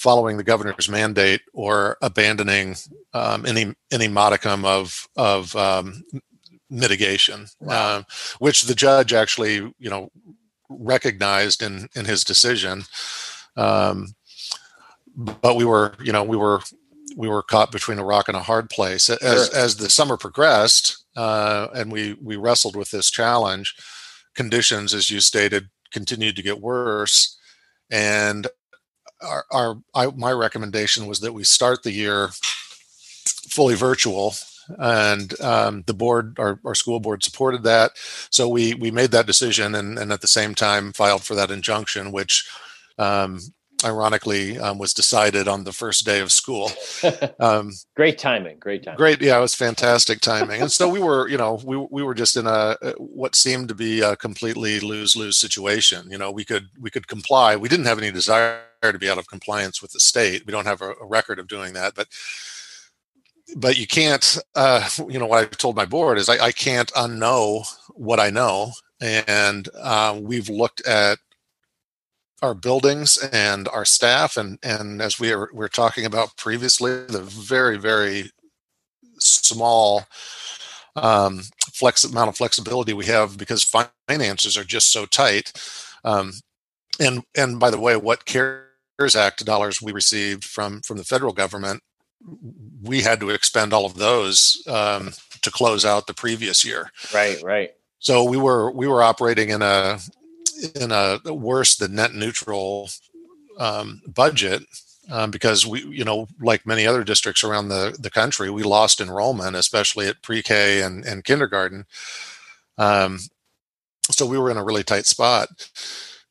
following 0.00 0.38
the 0.38 0.44
governor's 0.44 0.88
mandate 0.88 1.42
or 1.52 1.98
abandoning 2.00 2.74
um, 3.12 3.44
any 3.44 3.74
any 3.92 4.08
modicum 4.08 4.64
of 4.64 5.06
of 5.14 5.54
um, 5.56 6.02
mitigation, 6.70 7.46
wow. 7.60 7.98
uh, 7.98 8.02
which 8.38 8.62
the 8.62 8.74
judge 8.74 9.12
actually, 9.12 9.56
you 9.78 9.90
know, 9.90 10.10
recognized 10.70 11.62
in 11.62 11.88
in 11.94 12.06
his 12.06 12.24
decision. 12.24 12.84
Um, 13.56 14.14
but 15.14 15.56
we 15.56 15.66
were, 15.66 15.92
you 16.02 16.12
know, 16.12 16.24
we 16.24 16.36
were 16.36 16.60
we 17.14 17.28
were 17.28 17.42
caught 17.42 17.70
between 17.70 17.98
a 17.98 18.04
rock 18.04 18.28
and 18.28 18.36
a 18.36 18.42
hard 18.42 18.70
place. 18.70 19.10
As 19.10 19.48
sure. 19.48 19.56
as 19.56 19.76
the 19.76 19.90
summer 19.90 20.16
progressed, 20.16 21.04
uh, 21.14 21.68
and 21.74 21.92
we 21.92 22.16
we 22.22 22.36
wrestled 22.36 22.74
with 22.74 22.90
this 22.90 23.10
challenge, 23.10 23.74
conditions, 24.34 24.94
as 24.94 25.10
you 25.10 25.20
stated, 25.20 25.68
continued 25.92 26.36
to 26.36 26.42
get 26.42 26.62
worse, 26.62 27.36
and 27.90 28.46
our, 29.22 29.44
our 29.50 29.76
I, 29.94 30.06
my 30.16 30.32
recommendation 30.32 31.06
was 31.06 31.20
that 31.20 31.32
we 31.32 31.44
start 31.44 31.82
the 31.82 31.92
year 31.92 32.28
fully 33.48 33.74
virtual 33.74 34.34
and 34.78 35.38
um, 35.40 35.82
the 35.86 35.94
board 35.94 36.38
our, 36.38 36.60
our 36.64 36.74
school 36.74 37.00
board 37.00 37.22
supported 37.22 37.62
that. 37.64 37.92
So 38.30 38.48
we 38.48 38.74
we 38.74 38.90
made 38.90 39.10
that 39.10 39.26
decision 39.26 39.74
and, 39.74 39.98
and 39.98 40.12
at 40.12 40.20
the 40.20 40.28
same 40.28 40.54
time 40.54 40.92
filed 40.92 41.24
for 41.24 41.34
that 41.34 41.50
injunction 41.50 42.12
which 42.12 42.48
um, 42.98 43.40
ironically 43.84 44.58
um, 44.58 44.78
was 44.78 44.94
decided 44.94 45.48
on 45.48 45.64
the 45.64 45.72
first 45.72 46.04
day 46.04 46.20
of 46.20 46.32
school. 46.32 46.70
Um, 47.38 47.72
great 47.96 48.18
timing 48.18 48.58
great 48.58 48.82
timing. 48.82 48.96
great 48.96 49.22
yeah 49.22 49.38
it 49.38 49.40
was 49.40 49.54
fantastic 49.54 50.20
timing. 50.20 50.60
And 50.60 50.70
so 50.70 50.88
we 50.88 51.00
were 51.00 51.28
you 51.28 51.38
know 51.38 51.58
we, 51.64 51.76
we 51.90 52.02
were 52.02 52.14
just 52.14 52.36
in 52.36 52.46
a 52.46 52.76
what 52.98 53.34
seemed 53.34 53.68
to 53.68 53.74
be 53.74 54.00
a 54.00 54.16
completely 54.16 54.80
lose-lose 54.80 55.38
situation. 55.38 56.10
You 56.10 56.18
know 56.18 56.30
we 56.30 56.44
could 56.44 56.68
we 56.78 56.90
could 56.90 57.08
comply. 57.08 57.56
We 57.56 57.68
didn't 57.68 57.86
have 57.86 57.98
any 57.98 58.10
desire 58.10 58.60
to 58.82 58.98
be 58.98 59.08
out 59.08 59.18
of 59.18 59.26
compliance 59.28 59.80
with 59.80 59.92
the 59.92 60.00
state. 60.00 60.44
We 60.46 60.52
don't 60.52 60.66
have 60.66 60.82
a, 60.82 60.90
a 61.00 61.06
record 61.06 61.38
of 61.38 61.48
doing 61.48 61.72
that 61.74 61.94
but 61.94 62.08
but 63.56 63.78
you 63.78 63.86
can't 63.86 64.38
uh, 64.54 64.88
you 65.08 65.18
know 65.18 65.26
what 65.26 65.40
i've 65.40 65.56
told 65.56 65.74
my 65.74 65.86
board 65.86 66.18
is 66.18 66.28
i, 66.28 66.46
I 66.46 66.52
can't 66.52 66.92
unknow 66.92 67.64
what 67.94 68.20
i 68.20 68.30
know. 68.30 68.72
And 69.00 69.68
uh, 69.78 70.18
we've 70.20 70.48
looked 70.48 70.86
at 70.86 71.18
our 72.42 72.54
buildings 72.54 73.18
and 73.32 73.68
our 73.68 73.84
staff 73.84 74.36
and 74.36 74.58
and 74.62 75.02
as 75.02 75.18
we 75.20 75.34
were, 75.34 75.50
we 75.52 75.58
were 75.58 75.68
talking 75.68 76.04
about 76.04 76.36
previously 76.36 77.04
the 77.06 77.22
very 77.22 77.76
very 77.76 78.30
small 79.18 80.04
um, 80.96 81.42
flex 81.72 82.04
amount 82.04 82.28
of 82.28 82.36
flexibility 82.36 82.92
we 82.92 83.06
have 83.06 83.36
because 83.36 83.62
finances 84.08 84.56
are 84.56 84.64
just 84.64 84.92
so 84.92 85.06
tight 85.06 85.52
um, 86.04 86.32
and 86.98 87.22
and 87.36 87.60
by 87.60 87.70
the 87.70 87.80
way 87.80 87.96
what 87.96 88.24
cares 88.24 89.16
act 89.16 89.44
dollars 89.44 89.82
we 89.82 89.92
received 89.92 90.44
from 90.44 90.80
from 90.80 90.96
the 90.96 91.04
federal 91.04 91.32
government 91.32 91.82
we 92.82 93.00
had 93.00 93.20
to 93.20 93.30
expend 93.30 93.72
all 93.72 93.86
of 93.86 93.94
those 93.94 94.62
um, 94.66 95.12
to 95.42 95.50
close 95.50 95.84
out 95.84 96.06
the 96.06 96.14
previous 96.14 96.64
year. 96.64 96.90
Right, 97.14 97.42
right. 97.42 97.74
So 97.98 98.24
we 98.24 98.36
were 98.36 98.70
we 98.70 98.86
were 98.88 99.02
operating 99.02 99.50
in 99.50 99.62
a 99.62 99.98
in 100.74 100.92
a 100.92 101.20
worse 101.32 101.76
than 101.76 101.94
net 101.94 102.14
neutral 102.14 102.90
um, 103.58 104.00
budget 104.06 104.62
um, 105.10 105.30
because 105.30 105.66
we 105.66 105.82
you 105.84 106.04
know 106.04 106.28
like 106.40 106.66
many 106.66 106.86
other 106.86 107.04
districts 107.04 107.42
around 107.44 107.68
the 107.68 107.96
the 107.98 108.10
country 108.10 108.50
we 108.50 108.62
lost 108.62 109.00
enrollment 109.00 109.56
especially 109.56 110.06
at 110.06 110.22
pre-K 110.22 110.82
and, 110.82 111.04
and 111.04 111.24
kindergarten. 111.24 111.86
Um, 112.78 113.18
so 114.10 114.26
we 114.26 114.38
were 114.38 114.50
in 114.50 114.56
a 114.56 114.64
really 114.64 114.82
tight 114.82 115.06
spot. 115.06 115.48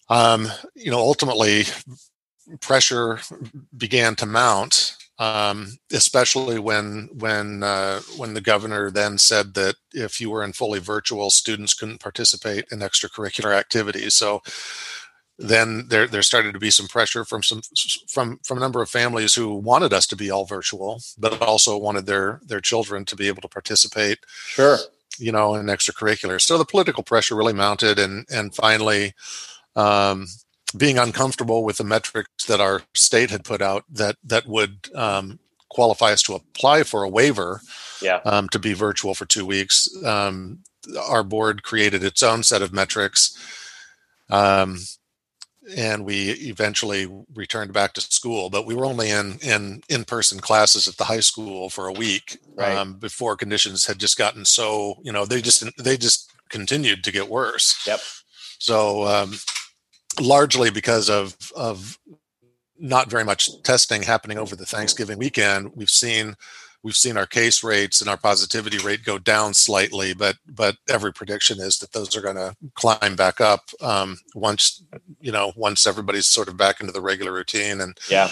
Um, 0.10 0.48
you 0.76 0.92
know, 0.92 1.00
ultimately, 1.00 1.64
pressure 2.60 3.20
began 3.78 4.16
to 4.16 4.26
mount 4.26 4.96
um, 5.20 5.78
especially 5.92 6.60
when 6.60 7.10
when 7.14 7.62
uh, 7.62 8.00
when 8.18 8.34
the 8.34 8.42
governor 8.42 8.90
then 8.90 9.18
said 9.18 9.54
that 9.56 9.76
if 9.94 10.22
you 10.22 10.30
were 10.30 10.44
in 10.44 10.54
fully 10.54 10.80
virtual, 10.80 11.30
students 11.30 11.74
couldn't 11.74 12.00
participate 12.00 12.66
in 12.72 12.80
extracurricular 12.80 13.54
activities. 13.54 14.16
So 14.16 14.42
then 15.38 15.88
there 15.90 16.08
there 16.08 16.22
started 16.22 16.54
to 16.54 16.60
be 16.60 16.72
some 16.72 16.88
pressure 16.88 17.26
from 17.26 17.44
some 17.44 17.62
from 18.08 18.40
from 18.44 18.58
a 18.58 18.62
number 18.62 18.82
of 18.82 18.90
families 18.90 19.36
who 19.36 19.56
wanted 19.56 19.92
us 19.92 20.08
to 20.08 20.16
be 20.16 20.32
all 20.32 20.46
virtual, 20.46 21.02
but 21.18 21.42
also 21.42 21.78
wanted 21.78 22.06
their 22.06 22.40
their 22.46 22.62
children 22.62 23.04
to 23.06 23.16
be 23.18 23.28
able 23.28 23.42
to 23.42 23.50
participate. 23.50 24.20
Sure. 24.48 24.78
You 25.18 25.34
know, 25.34 25.56
in 25.56 25.66
extracurriculars. 25.66 26.42
So 26.42 26.58
the 26.58 26.64
political 26.64 27.04
pressure 27.04 27.36
really 27.36 27.54
mounted, 27.54 28.00
and 28.00 28.26
and 28.32 28.56
finally. 28.56 29.14
Um, 29.76 30.28
being 30.78 30.98
uncomfortable 30.98 31.64
with 31.64 31.78
the 31.78 31.84
metrics 31.84 32.46
that 32.46 32.60
our 32.60 32.84
state 32.94 33.30
had 33.30 33.44
put 33.44 33.62
out 33.62 33.86
that 33.90 34.18
that 34.24 34.48
would 34.48 34.90
um, 34.96 35.40
qualify 35.70 36.12
us 36.12 36.24
to 36.24 36.36
apply 36.36 36.84
for 36.84 37.04
a 37.04 37.10
waiver 37.10 37.62
yeah. 38.02 38.22
um, 38.26 38.50
to 38.50 38.60
be 38.60 38.74
virtual 38.74 39.14
for 39.14 39.26
two 39.26 39.46
weeks. 39.46 39.90
Um, 40.04 40.60
our 41.08 41.24
board 41.24 41.64
created 41.64 42.04
its 42.04 42.24
own 42.24 42.44
set 42.44 42.62
of 42.62 42.74
metrics. 42.74 43.38
Um, 44.30 44.80
and 45.76 46.06
we 46.06 46.32
eventually 46.32 47.08
returned 47.34 47.74
back 47.74 47.94
to 47.94 48.02
school, 48.02 48.50
but 48.50 48.66
we 48.66 48.74
were 48.74 48.86
only 48.86 49.12
in 49.12 49.38
in 49.42 49.84
in 49.88 50.04
person 50.04 50.40
classes 50.40 50.88
at 50.88 50.98
the 50.98 51.04
high 51.04 51.20
school 51.20 51.70
for 51.70 51.88
a 51.88 51.94
week 51.94 52.40
right. 52.56 52.76
um, 52.76 52.94
before 52.94 53.36
conditions 53.36 53.86
had 53.86 54.00
just 54.00 54.18
gotten 54.18 54.46
so 54.46 54.96
you 55.04 55.12
know 55.12 55.26
they 55.26 55.42
just 55.42 55.64
they 55.78 55.96
just 55.96 56.32
continued 56.50 57.04
to 57.04 57.12
get 57.12 57.30
worse. 57.30 57.80
Yep. 57.86 58.00
So 58.58 59.06
um, 59.06 59.36
largely 60.20 60.70
because 60.70 61.10
of 61.10 61.36
of 61.56 61.98
not 62.78 63.10
very 63.10 63.26
much 63.26 63.62
testing 63.64 64.02
happening 64.02 64.38
over 64.38 64.56
the 64.56 64.66
Thanksgiving 64.66 65.18
weekend, 65.18 65.72
we've 65.76 65.90
seen 65.90 66.36
we've 66.84 66.96
seen 66.96 67.18
our 67.18 67.26
case 67.26 67.64
rates 67.64 68.00
and 68.00 68.10
our 68.10 68.18
positivity 68.18 68.78
rate 68.78 69.04
go 69.04 69.18
down 69.18 69.54
slightly, 69.54 70.14
but 70.14 70.38
but 70.48 70.78
every 70.90 71.14
prediction 71.14 71.60
is 71.60 71.78
that 71.80 71.92
those 71.92 72.16
are 72.16 72.22
going 72.22 72.36
to 72.36 72.56
climb 72.76 73.16
back 73.16 73.42
up 73.42 73.70
um, 73.82 74.18
once 74.36 74.84
you 75.20 75.32
know 75.32 75.52
once 75.56 75.86
everybody's 75.86 76.28
sort 76.28 76.48
of 76.48 76.58
back 76.58 76.80
into 76.80 76.94
the 76.94 77.02
regular 77.02 77.34
routine 77.34 77.82
and 77.82 77.98
yeah. 78.10 78.30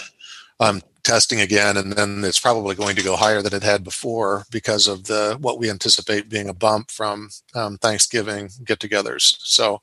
Um, 0.60 0.82
testing 1.04 1.40
again, 1.40 1.78
and 1.78 1.94
then 1.94 2.24
it's 2.26 2.40
probably 2.40 2.76
going 2.76 2.96
to 2.96 3.04
go 3.04 3.16
higher 3.16 3.42
than 3.42 3.54
it 3.54 3.64
had 3.64 3.84
before 3.84 4.44
because 4.52 4.88
of 4.88 5.06
the 5.06 5.38
what 5.40 5.58
we 5.58 5.70
anticipate 5.70 6.30
being 6.30 6.50
a 6.50 6.54
bump 6.54 6.90
from 6.92 7.30
um, 7.56 7.78
Thanksgiving 7.78 8.50
get-togethers. 8.66 9.38
So, 9.40 9.80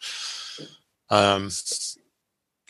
um, 1.14 1.50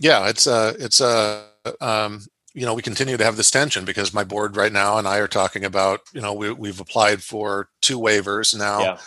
yeah, 0.00 0.28
it's 0.28 0.46
a 0.46 0.74
it's 0.78 1.00
a 1.00 1.44
um, 1.80 2.20
you 2.54 2.64
know, 2.64 2.74
we 2.74 2.82
continue 2.82 3.16
to 3.16 3.24
have 3.24 3.36
this 3.36 3.50
tension 3.50 3.84
because 3.84 4.14
my 4.14 4.22
board 4.22 4.56
right 4.56 4.72
now 4.72 4.96
and 4.96 5.08
I 5.08 5.18
are 5.18 5.28
talking 5.28 5.64
about, 5.64 6.00
you 6.12 6.20
know, 6.20 6.32
we, 6.32 6.52
we've 6.52 6.80
applied 6.80 7.22
for 7.22 7.68
two 7.82 7.98
waivers 7.98 8.56
now, 8.56 8.80
yeah. 8.80 8.98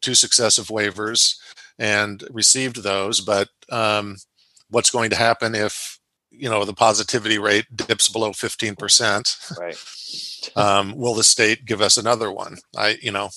two 0.00 0.14
successive 0.14 0.68
waivers, 0.68 1.36
and 1.78 2.24
received 2.30 2.82
those. 2.82 3.20
But 3.20 3.48
um, 3.70 4.16
what's 4.70 4.90
going 4.90 5.10
to 5.10 5.16
happen 5.16 5.54
if, 5.54 5.98
you 6.30 6.48
know, 6.48 6.64
the 6.64 6.72
positivity 6.72 7.38
rate 7.38 7.66
dips 7.74 8.08
below 8.08 8.30
15%? 8.30 9.58
Right. 9.58 10.56
um, 10.56 10.96
will 10.96 11.14
the 11.14 11.22
state 11.22 11.66
give 11.66 11.82
us 11.82 11.98
another 11.98 12.32
one? 12.32 12.56
I, 12.74 12.96
you 13.02 13.12
know, 13.12 13.28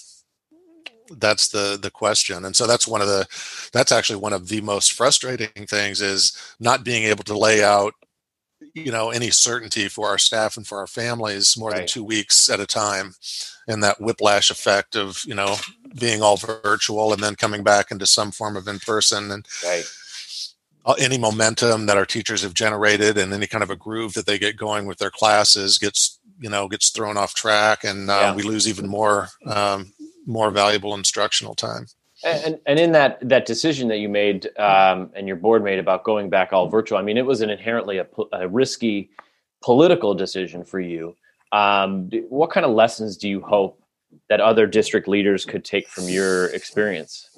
that's 1.17 1.49
the 1.49 1.77
the 1.81 1.91
question 1.91 2.45
and 2.45 2.55
so 2.55 2.67
that's 2.67 2.87
one 2.87 3.01
of 3.01 3.07
the 3.07 3.27
that's 3.73 3.91
actually 3.91 4.19
one 4.19 4.33
of 4.33 4.47
the 4.47 4.61
most 4.61 4.93
frustrating 4.93 5.65
things 5.67 6.01
is 6.01 6.37
not 6.59 6.83
being 6.83 7.03
able 7.03 7.23
to 7.23 7.37
lay 7.37 7.63
out 7.63 7.93
you 8.73 8.91
know 8.91 9.09
any 9.09 9.29
certainty 9.29 9.87
for 9.87 10.07
our 10.07 10.17
staff 10.17 10.57
and 10.57 10.67
for 10.67 10.79
our 10.79 10.87
families 10.87 11.57
more 11.57 11.69
right. 11.69 11.79
than 11.79 11.87
two 11.87 12.03
weeks 12.03 12.49
at 12.49 12.59
a 12.59 12.65
time 12.65 13.13
and 13.67 13.83
that 13.83 13.99
whiplash 14.01 14.51
effect 14.51 14.95
of 14.95 15.21
you 15.25 15.33
know 15.33 15.55
being 15.99 16.21
all 16.21 16.37
virtual 16.37 17.13
and 17.13 17.23
then 17.23 17.35
coming 17.35 17.63
back 17.63 17.91
into 17.91 18.05
some 18.05 18.31
form 18.31 18.55
of 18.55 18.67
in 18.67 18.79
person 18.79 19.31
and 19.31 19.45
right. 19.63 19.85
any 20.97 21.17
momentum 21.17 21.85
that 21.85 21.97
our 21.97 22.05
teachers 22.05 22.41
have 22.41 22.53
generated 22.53 23.17
and 23.17 23.33
any 23.33 23.47
kind 23.47 23.63
of 23.63 23.69
a 23.69 23.75
groove 23.75 24.13
that 24.13 24.25
they 24.25 24.37
get 24.37 24.57
going 24.57 24.85
with 24.85 24.97
their 24.97 25.11
classes 25.11 25.77
gets 25.77 26.19
you 26.39 26.49
know 26.49 26.67
gets 26.67 26.89
thrown 26.89 27.17
off 27.17 27.33
track 27.33 27.83
and 27.83 28.09
uh, 28.09 28.19
yeah. 28.21 28.35
we 28.35 28.43
lose 28.43 28.67
even 28.67 28.87
more 28.87 29.29
um, 29.45 29.91
more 30.29 30.51
valuable 30.51 30.93
instructional 30.95 31.55
time 31.55 31.87
and, 32.23 32.59
and 32.65 32.79
in 32.79 32.91
that 32.91 33.17
that 33.27 33.45
decision 33.45 33.87
that 33.89 33.97
you 33.97 34.09
made 34.09 34.49
um, 34.57 35.11
and 35.15 35.27
your 35.27 35.37
board 35.37 35.63
made 35.63 35.79
about 35.79 36.03
going 36.03 36.29
back 36.29 36.51
all 36.51 36.67
virtual, 36.67 36.97
I 36.97 37.01
mean, 37.01 37.17
it 37.17 37.25
was 37.25 37.41
an 37.41 37.49
inherently 37.49 37.97
a, 37.97 38.07
a 38.33 38.47
risky 38.47 39.09
political 39.61 40.13
decision 40.13 40.63
for 40.65 40.79
you. 40.79 41.15
Um, 41.51 42.09
what 42.27 42.51
kind 42.51 42.65
of 42.65 42.73
lessons 42.73 43.17
do 43.17 43.29
you 43.29 43.41
hope 43.41 43.81
that 44.27 44.41
other 44.41 44.67
district 44.67 45.07
leaders 45.07 45.45
could 45.45 45.63
take 45.63 45.87
from 45.87 46.09
your 46.09 46.47
experience? 46.47 47.29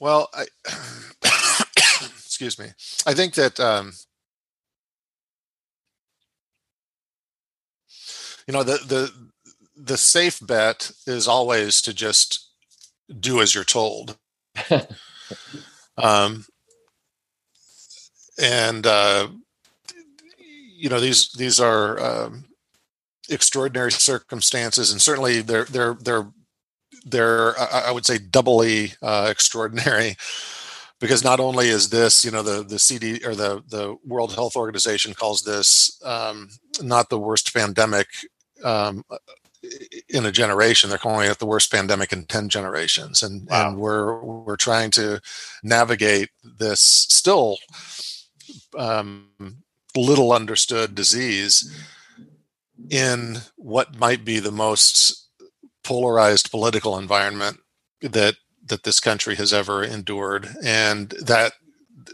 Well, 0.00 0.28
I, 0.34 0.46
excuse 2.00 2.58
me. 2.58 2.66
I 3.06 3.14
think 3.14 3.34
that 3.34 3.60
um, 3.60 3.92
you 8.52 8.58
know 8.58 8.64
the 8.64 8.84
the 8.84 9.12
the 9.74 9.96
safe 9.96 10.38
bet 10.42 10.90
is 11.06 11.26
always 11.26 11.80
to 11.80 11.94
just 11.94 12.50
do 13.18 13.40
as 13.40 13.54
you're 13.54 13.64
told. 13.64 14.18
Um, 15.98 16.46
and 18.40 18.86
uh, 18.86 19.28
you 20.38 20.88
know 20.88 21.00
these 21.00 21.30
these 21.32 21.60
are 21.60 22.00
um, 22.00 22.46
extraordinary 23.28 23.92
circumstances 23.92 24.90
and 24.90 25.02
certainly 25.02 25.42
they're 25.42 25.66
they're 25.66 25.94
they're 26.00 26.28
they're 27.04 27.60
I 27.60 27.92
would 27.92 28.06
say 28.06 28.18
doubly 28.18 28.94
uh, 29.02 29.28
extraordinary 29.30 30.16
because 30.98 31.22
not 31.22 31.40
only 31.40 31.68
is 31.68 31.90
this 31.90 32.24
you 32.24 32.30
know 32.30 32.42
the 32.42 32.62
the 32.62 32.78
CD 32.78 33.22
or 33.24 33.34
the 33.34 33.62
the 33.68 33.96
World 34.06 34.34
Health 34.34 34.56
Organization 34.56 35.12
calls 35.12 35.42
this 35.42 36.00
um, 36.04 36.48
not 36.80 37.10
the 37.10 37.18
worst 37.18 37.52
pandemic 37.52 38.06
um, 38.64 39.04
in 40.08 40.26
a 40.26 40.32
generation. 40.32 40.90
They're 40.90 40.98
calling 40.98 41.30
it 41.30 41.38
the 41.38 41.46
worst 41.46 41.70
pandemic 41.70 42.12
in 42.12 42.24
ten 42.24 42.48
generations, 42.48 43.22
and 43.22 43.48
wow. 43.48 43.68
and 43.68 43.78
we're 43.78 44.20
we're 44.22 44.56
trying 44.56 44.90
to 44.92 45.20
navigate 45.62 46.30
this 46.58 46.80
still 46.80 47.58
um, 48.76 49.28
little 49.96 50.32
understood 50.32 50.94
disease 50.94 51.70
in 52.90 53.38
what 53.56 53.98
might 53.98 54.24
be 54.24 54.38
the 54.40 54.52
most 54.52 55.28
polarized 55.84 56.50
political 56.50 56.98
environment 56.98 57.58
that 58.00 58.36
that 58.64 58.84
this 58.84 59.00
country 59.00 59.36
has 59.36 59.52
ever 59.52 59.82
endured, 59.82 60.48
and 60.62 61.10
that 61.10 61.52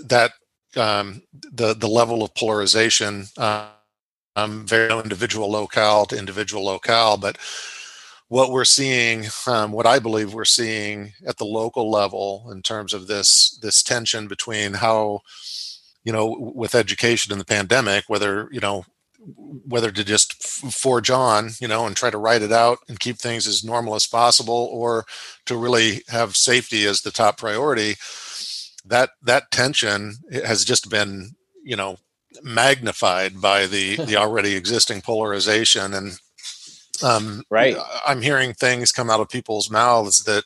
that 0.05 0.33
um, 0.77 1.23
the 1.33 1.75
the 1.75 1.89
level 1.89 2.23
of 2.23 2.35
polarization. 2.35 3.27
Uh, 3.37 3.69
um, 4.39 4.67
very 4.67 4.93
individual 4.93 5.51
locale 5.51 6.07
to 6.07 6.19
individual 6.19 6.65
locale, 6.65 7.17
but 7.17 7.39
what 8.29 8.51
we're 8.51 8.65
seeing, 8.65 9.27
um, 9.47 9.73
what 9.73 9.87
I 9.87 9.99
believe 9.99 10.35
we're 10.35 10.45
seeing 10.45 11.15
at 11.27 11.39
the 11.39 11.45
local 11.45 11.91
level 11.91 12.49
in 12.53 12.63
terms 12.63 12.93
of 12.93 13.07
this 13.07 13.59
this 13.63 13.83
tension 13.83 14.29
between 14.29 14.75
how, 14.75 15.21
you 16.05 16.13
know, 16.13 16.37
with 16.55 16.75
education 16.75 17.33
in 17.33 17.39
the 17.39 17.45
pandemic, 17.45 18.05
whether 18.09 18.49
you 18.53 18.61
know 18.61 18.85
whether 19.67 19.91
to 19.91 20.05
just 20.05 20.43
forge 20.73 21.11
on, 21.11 21.51
you 21.61 21.67
know, 21.67 21.87
and 21.87 21.97
try 21.97 22.11
to 22.11 22.19
write 22.19 22.43
it 22.43 22.53
out 22.53 22.79
and 22.89 23.01
keep 23.01 23.19
things 23.19 23.47
as 23.47 23.65
normal 23.65 23.95
as 23.95 24.07
possible, 24.07 24.69
or 24.73 25.05
to 25.47 25.57
really 25.57 26.03
have 26.09 26.37
safety 26.37 26.85
as 26.85 27.01
the 27.01 27.11
top 27.11 27.39
priority. 27.39 27.97
That 28.85 29.11
that 29.23 29.51
tension 29.51 30.15
has 30.33 30.65
just 30.65 30.89
been, 30.91 31.31
you 31.65 31.77
know, 31.77 31.97
magnified 32.43 33.41
by 33.41 33.67
the 33.67 33.97
the 34.07 34.17
already 34.17 34.55
existing 34.55 35.01
polarization 35.01 35.95
and 35.95 36.19
um, 37.03 37.43
right 37.51 37.77
i'm 38.07 38.23
hearing 38.23 38.53
things 38.53 38.93
come 38.93 39.11
out 39.11 39.21
of 39.21 39.29
people's 39.29 39.71
mouths 39.71 40.25
that 40.25 40.45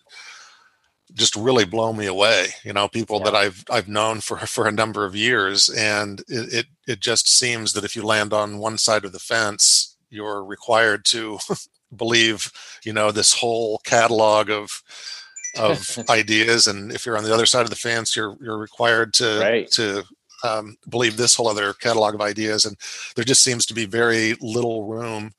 just 1.14 1.36
really 1.36 1.64
blow 1.64 1.92
me 1.92 2.06
away 2.06 2.46
you 2.64 2.72
know 2.72 2.88
people 2.88 3.18
yeah. 3.18 3.24
that 3.24 3.34
i've 3.34 3.64
i've 3.70 3.88
known 3.88 4.20
for 4.20 4.36
for 4.46 4.66
a 4.66 4.72
number 4.72 5.04
of 5.04 5.16
years 5.16 5.68
and 5.70 6.20
it, 6.28 6.52
it 6.54 6.66
it 6.86 7.00
just 7.00 7.28
seems 7.28 7.72
that 7.72 7.84
if 7.84 7.96
you 7.96 8.02
land 8.02 8.32
on 8.32 8.58
one 8.58 8.78
side 8.78 9.04
of 9.04 9.12
the 9.12 9.18
fence 9.18 9.96
you're 10.10 10.44
required 10.44 11.04
to 11.04 11.38
believe 11.96 12.50
you 12.84 12.92
know 12.92 13.10
this 13.10 13.34
whole 13.34 13.78
catalog 13.84 14.50
of 14.50 14.82
of 15.58 15.98
ideas 16.08 16.66
and 16.66 16.92
if 16.92 17.04
you're 17.04 17.18
on 17.18 17.24
the 17.24 17.34
other 17.34 17.44
side 17.44 17.64
of 17.64 17.70
the 17.70 17.76
fence 17.76 18.16
you're 18.16 18.36
you're 18.40 18.56
required 18.56 19.12
to 19.12 19.38
right. 19.40 19.70
to 19.70 20.02
um, 20.42 20.76
believe 20.88 21.16
this 21.16 21.34
whole 21.34 21.48
other 21.48 21.72
catalog 21.72 22.14
of 22.14 22.20
ideas. 22.20 22.64
And 22.64 22.76
there 23.14 23.24
just 23.24 23.42
seems 23.42 23.66
to 23.66 23.74
be 23.74 23.86
very 23.86 24.34
little 24.40 24.84
room 24.84 25.32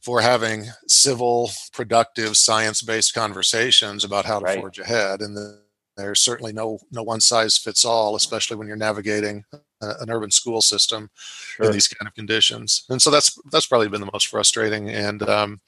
for 0.00 0.20
having 0.20 0.66
civil, 0.86 1.50
productive, 1.72 2.36
science-based 2.36 3.12
conversations 3.14 4.04
about 4.04 4.24
how 4.24 4.38
to 4.38 4.44
right. 4.44 4.58
forge 4.58 4.78
ahead. 4.78 5.20
And 5.20 5.36
the, 5.36 5.60
there's 5.96 6.20
certainly 6.20 6.52
no 6.52 6.78
no 6.90 7.02
one 7.02 7.20
size 7.20 7.58
fits 7.58 7.84
all, 7.84 8.16
especially 8.16 8.56
when 8.56 8.66
you're 8.66 8.76
navigating 8.76 9.44
an 9.82 10.10
urban 10.10 10.30
school 10.30 10.62
system 10.62 11.10
sure. 11.56 11.66
in 11.66 11.72
these 11.72 11.88
kind 11.88 12.06
of 12.08 12.14
conditions. 12.14 12.84
And 12.88 13.00
so 13.02 13.10
that's 13.10 13.38
that's 13.50 13.66
probably 13.66 13.88
been 13.88 14.00
the 14.00 14.10
most 14.12 14.28
frustrating 14.28 14.88
and 14.88 15.22
um, 15.22 15.60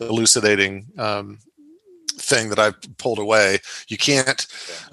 elucidating 0.00 0.86
um, 0.98 1.38
thing 2.16 2.48
that 2.50 2.58
I've 2.58 2.76
pulled 2.98 3.18
away. 3.18 3.58
You 3.88 3.96
can't. 3.96 4.46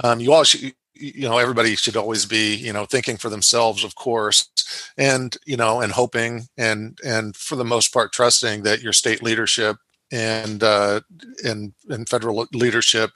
Um, 0.03 0.19
you 0.19 0.33
all 0.33 0.43
should, 0.43 0.73
you 1.01 1.27
know 1.27 1.37
everybody 1.37 1.75
should 1.75 1.97
always 1.97 2.25
be 2.25 2.55
you 2.55 2.71
know 2.71 2.85
thinking 2.85 3.17
for 3.17 3.29
themselves 3.29 3.83
of 3.83 3.95
course 3.95 4.49
and 4.97 5.37
you 5.45 5.57
know 5.57 5.81
and 5.81 5.91
hoping 5.91 6.47
and 6.57 6.99
and 7.03 7.35
for 7.35 7.55
the 7.55 7.65
most 7.65 7.93
part 7.93 8.13
trusting 8.13 8.63
that 8.63 8.81
your 8.81 8.93
state 8.93 9.23
leadership 9.23 9.77
and 10.11 10.63
uh, 10.63 11.01
and 11.43 11.73
and 11.89 12.07
federal 12.07 12.47
leadership 12.53 13.11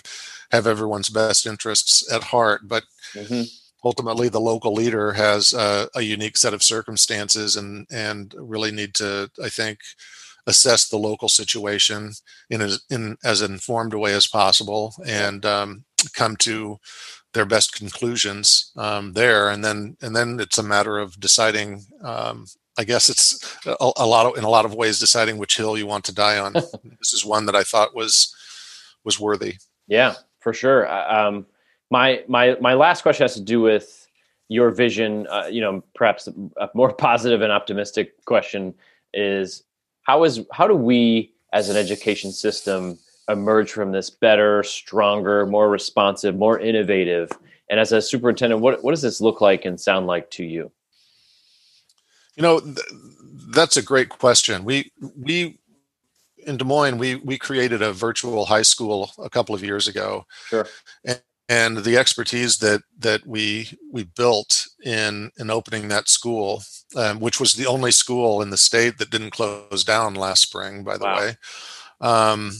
have 0.52 0.68
everyone's 0.68 1.10
best 1.10 1.46
interests 1.46 2.12
at 2.12 2.24
heart 2.24 2.62
but 2.66 2.84
mm-hmm. 3.14 3.44
ultimately 3.84 4.30
the 4.30 4.40
local 4.40 4.74
leader 4.74 5.14
has 5.14 5.54
a, 5.54 5.88
a 5.96 6.02
unique 6.02 6.38
set 6.38 6.54
of 6.54 6.64
circumstances 6.64 7.56
and 7.56 7.86
and 7.92 8.34
really 8.38 8.72
need 8.72 8.94
to 8.96 9.30
i 9.44 9.50
think 9.50 9.80
assess 10.48 10.88
the 10.88 10.98
local 10.98 11.30
situation 11.30 12.12
in 12.50 12.62
as 12.62 12.84
in 12.90 13.18
as 13.24 13.42
informed 13.42 13.94
a 13.94 13.98
way 14.00 14.14
as 14.14 14.28
possible 14.28 14.94
and 15.06 15.46
um, 15.46 15.84
come 16.14 16.36
to 16.38 16.80
their 17.36 17.46
best 17.46 17.76
conclusions 17.76 18.72
um, 18.76 19.14
there. 19.14 19.50
And 19.50 19.64
then 19.64 19.96
and 20.02 20.16
then 20.16 20.40
it's 20.40 20.58
a 20.58 20.64
matter 20.64 20.98
of 20.98 21.20
deciding 21.20 21.86
um, 22.02 22.48
i 22.78 22.84
guess 22.84 23.10
it's 23.10 23.58
a, 23.66 23.92
a, 23.96 24.06
lot 24.06 24.26
of 24.26 24.38
in 24.38 24.44
a 24.44 24.50
lot 24.50 24.66
of 24.66 24.76
ways 24.76 25.00
deciding 25.00 25.38
which 25.38 25.56
hill 25.56 25.78
you 25.78 25.86
want 25.86 26.04
to 26.06 26.14
die 26.14 26.40
on. 26.40 26.54
This 27.00 27.14
is 27.14 27.24
one 27.24 27.46
that 27.46 27.56
i 27.56 27.64
thought 27.64 27.96
was 27.96 28.36
was 29.04 29.20
worthy. 29.20 29.56
Yeah 29.88 30.16
for 30.46 30.54
sure. 30.54 30.88
Um, 31.12 31.48
my 31.90 32.24
my 32.28 32.56
my 32.62 32.76
last 32.76 33.02
question 33.02 33.24
has 33.24 33.34
to 33.34 33.42
do 33.42 33.62
with 33.62 34.08
your 34.48 34.70
vision. 34.70 35.26
Uh, 35.28 35.48
you 35.50 35.60
know, 35.60 35.84
perhaps 35.96 36.30
a 36.58 36.70
more 36.76 36.94
positive 37.08 37.42
and 37.42 37.52
optimistic 37.52 38.24
question 38.26 38.76
is 39.12 39.64
how 40.04 40.24
is 40.24 40.46
how 40.52 40.68
do 40.68 40.76
we 40.76 41.34
as 41.52 41.70
an 41.70 41.76
education 41.76 42.32
system 42.32 43.00
emerge 43.30 43.72
from 43.72 43.92
this 43.92 44.10
better, 44.10 44.64
stronger, 44.64 45.46
more 45.46 45.70
responsive, 45.70 46.36
more 46.36 46.60
innovative? 46.60 47.32
And 47.70 47.80
as 47.80 47.92
a 47.92 48.02
superintendent, 48.02 48.62
what 48.62 48.84
what 48.84 48.92
does 48.92 49.02
this 49.02 49.22
look 49.22 49.42
like 49.42 49.66
and 49.66 49.80
sound 49.80 50.08
like 50.08 50.30
to 50.32 50.44
you? 50.44 50.72
You 52.36 52.44
know, 52.44 52.60
th- 52.60 52.78
that's 53.50 53.78
a 53.78 53.82
great 53.82 54.10
question. 54.10 54.64
We 54.66 54.92
we 55.00 55.60
in 56.46 56.58
Des 56.58 56.66
Moines, 56.66 56.98
we 56.98 57.16
we 57.16 57.38
created 57.38 57.82
a 57.82 57.94
virtual 57.94 58.46
high 58.46 58.62
school 58.62 59.12
a 59.18 59.30
couple 59.30 59.56
of 59.56 59.64
years 59.64 59.88
ago. 59.88 60.26
Sure. 60.48 60.68
And, 61.04 61.22
and 61.48 61.78
the 61.80 61.98
expertise 61.98 62.58
that 62.58 62.82
that 63.00 63.26
we 63.26 63.70
we 63.92 64.04
built 64.04 64.68
in 64.84 65.32
in 65.38 65.50
opening 65.50 65.88
that 65.90 66.10
school, 66.10 66.64
um, 66.96 67.20
which 67.20 67.40
was 67.40 67.54
the 67.54 67.68
only 67.68 67.92
school 67.92 68.42
in 68.42 68.50
the 68.50 68.58
state 68.58 68.98
that 68.98 69.12
didn't 69.12 69.32
close 69.32 69.84
down 69.84 70.16
last 70.16 70.42
spring, 70.42 70.84
by 70.84 70.98
the 70.98 71.06
wow. 71.06 71.20
way. 71.20 71.38
Um, 72.02 72.52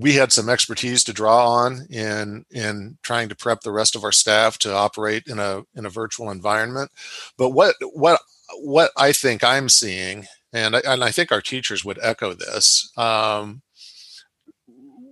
we 0.00 0.14
had 0.14 0.32
some 0.32 0.48
expertise 0.48 1.04
to 1.04 1.12
draw 1.12 1.46
on 1.46 1.86
in 1.90 2.46
in 2.50 2.96
trying 3.02 3.28
to 3.28 3.36
prep 3.36 3.60
the 3.60 3.70
rest 3.70 3.94
of 3.94 4.02
our 4.02 4.12
staff 4.12 4.58
to 4.58 4.74
operate 4.74 5.24
in 5.26 5.38
a 5.38 5.62
in 5.74 5.84
a 5.84 5.90
virtual 5.90 6.30
environment. 6.30 6.90
But 7.36 7.50
what 7.50 7.74
what 7.92 8.20
what 8.56 8.92
I 8.96 9.12
think 9.12 9.44
I'm 9.44 9.68
seeing, 9.68 10.26
and 10.54 10.76
I, 10.76 10.80
and 10.86 11.04
I 11.04 11.10
think 11.10 11.30
our 11.30 11.42
teachers 11.42 11.84
would 11.84 11.98
echo 12.02 12.32
this. 12.32 12.90
Um, 12.96 13.60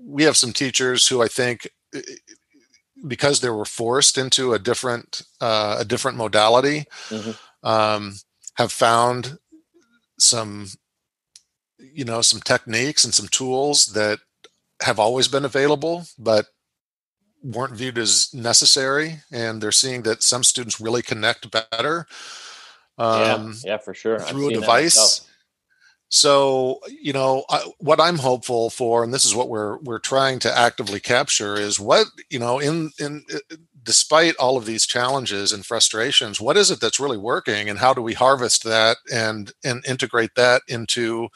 we 0.05 0.23
have 0.23 0.39
some 0.39 0.53
teachers 0.53 1.07
who 1.07 1.23
I 1.23 1.29
think 1.29 1.69
because 3.07 3.41
they 3.41 3.51
were 3.51 3.67
forced 3.67 4.17
into 4.17 4.55
a 4.55 4.59
different 4.59 5.23
uh, 5.43 5.77
a 5.81 5.85
different 5.85 6.17
modality, 6.17 6.87
mm-hmm. 7.11 7.69
um, 7.69 8.15
have 8.55 8.73
found 8.73 9.39
some 10.19 10.69
you 11.79 12.07
know 12.07 12.23
some 12.23 12.41
techniques 12.41 13.05
and 13.05 13.13
some 13.13 13.29
tools 13.29 13.87
that 13.89 14.21
have 14.83 14.99
always 14.99 15.29
been 15.29 15.45
available, 15.45 16.05
but 16.19 16.47
weren't 17.43 17.75
viewed 17.75 17.99
as 17.99 18.33
necessary. 18.35 19.19
And 19.31 19.63
they're 19.63 19.73
seeing 19.73 20.03
that 20.03 20.23
some 20.23 20.45
students 20.45 20.81
really 20.81 21.03
connect 21.03 21.51
better. 21.51 22.07
Um, 22.97 23.57
yeah, 23.65 23.73
yeah, 23.73 23.77
for 23.79 23.95
sure. 23.95 24.19
Through 24.19 24.51
a 24.51 24.55
device 24.55 25.29
so 26.09 26.81
you 26.89 27.13
know 27.13 27.45
I, 27.51 27.61
what 27.79 28.01
i'm 28.01 28.19
hopeful 28.19 28.71
for 28.71 29.05
and 29.05 29.13
this 29.13 29.25
is 29.25 29.35
what 29.35 29.49
we're 29.49 29.77
we're 29.79 29.99
trying 29.99 30.39
to 30.41 30.59
actively 30.59 31.01
capture 31.01 31.55
is 31.55 31.79
what 31.79 32.07
you 32.31 32.39
know 32.39 32.59
in 32.59 32.91
in 32.99 33.25
uh, 33.33 33.57
despite 33.83 34.35
all 34.37 34.57
of 34.57 34.65
these 34.65 34.87
challenges 34.87 35.53
and 35.53 35.67
frustrations 35.67 36.41
what 36.41 36.57
is 36.57 36.71
it 36.71 36.81
that's 36.81 37.01
really 37.01 37.19
working 37.19 37.69
and 37.69 37.79
how 37.79 37.93
do 37.93 38.01
we 38.01 38.15
harvest 38.15 38.65
that 38.65 38.97
and 39.13 39.53
and 39.63 39.85
integrate 39.87 40.35
that 40.35 40.63
into 40.67 41.29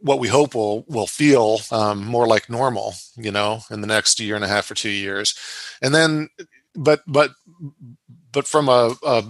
what 0.00 0.18
we 0.18 0.28
hope 0.28 0.54
will 0.54 0.84
will 0.88 1.06
feel 1.06 1.60
um, 1.70 2.04
more 2.04 2.26
like 2.26 2.48
normal 2.48 2.94
you 3.16 3.30
know 3.30 3.60
in 3.70 3.80
the 3.80 3.86
next 3.86 4.20
year 4.20 4.34
and 4.34 4.44
a 4.44 4.48
half 4.48 4.70
or 4.70 4.74
two 4.74 4.90
years 4.90 5.34
and 5.82 5.94
then 5.94 6.28
but 6.74 7.02
but 7.06 7.32
but 8.32 8.46
from 8.46 8.68
a, 8.68 8.94
a 9.04 9.24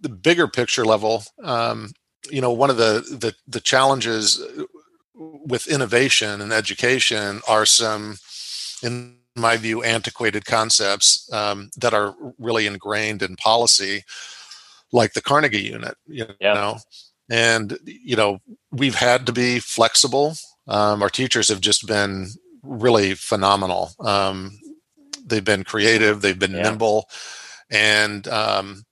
the 0.00 0.08
bigger 0.08 0.48
picture 0.48 0.84
level 0.84 1.24
um, 1.44 1.92
you 2.30 2.40
know 2.40 2.52
one 2.52 2.70
of 2.70 2.76
the 2.76 3.04
the, 3.10 3.34
the 3.46 3.60
challenges 3.60 4.42
with 5.14 5.66
innovation 5.66 6.40
and 6.40 6.52
education 6.52 7.40
are 7.48 7.66
some 7.66 8.16
in 8.82 9.16
my 9.36 9.56
view 9.56 9.82
antiquated 9.82 10.44
concepts 10.44 11.32
um, 11.32 11.70
that 11.76 11.94
are 11.94 12.14
really 12.38 12.66
ingrained 12.66 13.22
in 13.22 13.36
policy 13.36 14.02
like 14.92 15.12
the 15.14 15.22
carnegie 15.22 15.62
unit 15.62 15.96
you 16.06 16.26
yeah. 16.40 16.54
And 17.32 17.78
you 17.86 18.14
know 18.14 18.38
we've 18.70 18.94
had 18.94 19.26
to 19.26 19.32
be 19.32 19.58
flexible. 19.58 20.34
Um, 20.68 21.02
our 21.02 21.08
teachers 21.08 21.48
have 21.48 21.62
just 21.62 21.86
been 21.86 22.28
really 22.62 23.14
phenomenal. 23.14 23.90
Um, 24.00 24.58
they've 25.24 25.44
been 25.44 25.64
creative 25.64 26.20
they've 26.20 26.38
been 26.38 26.52
yeah. 26.52 26.62
nimble. 26.62 27.08
And 27.70 28.28
um, 28.28 28.84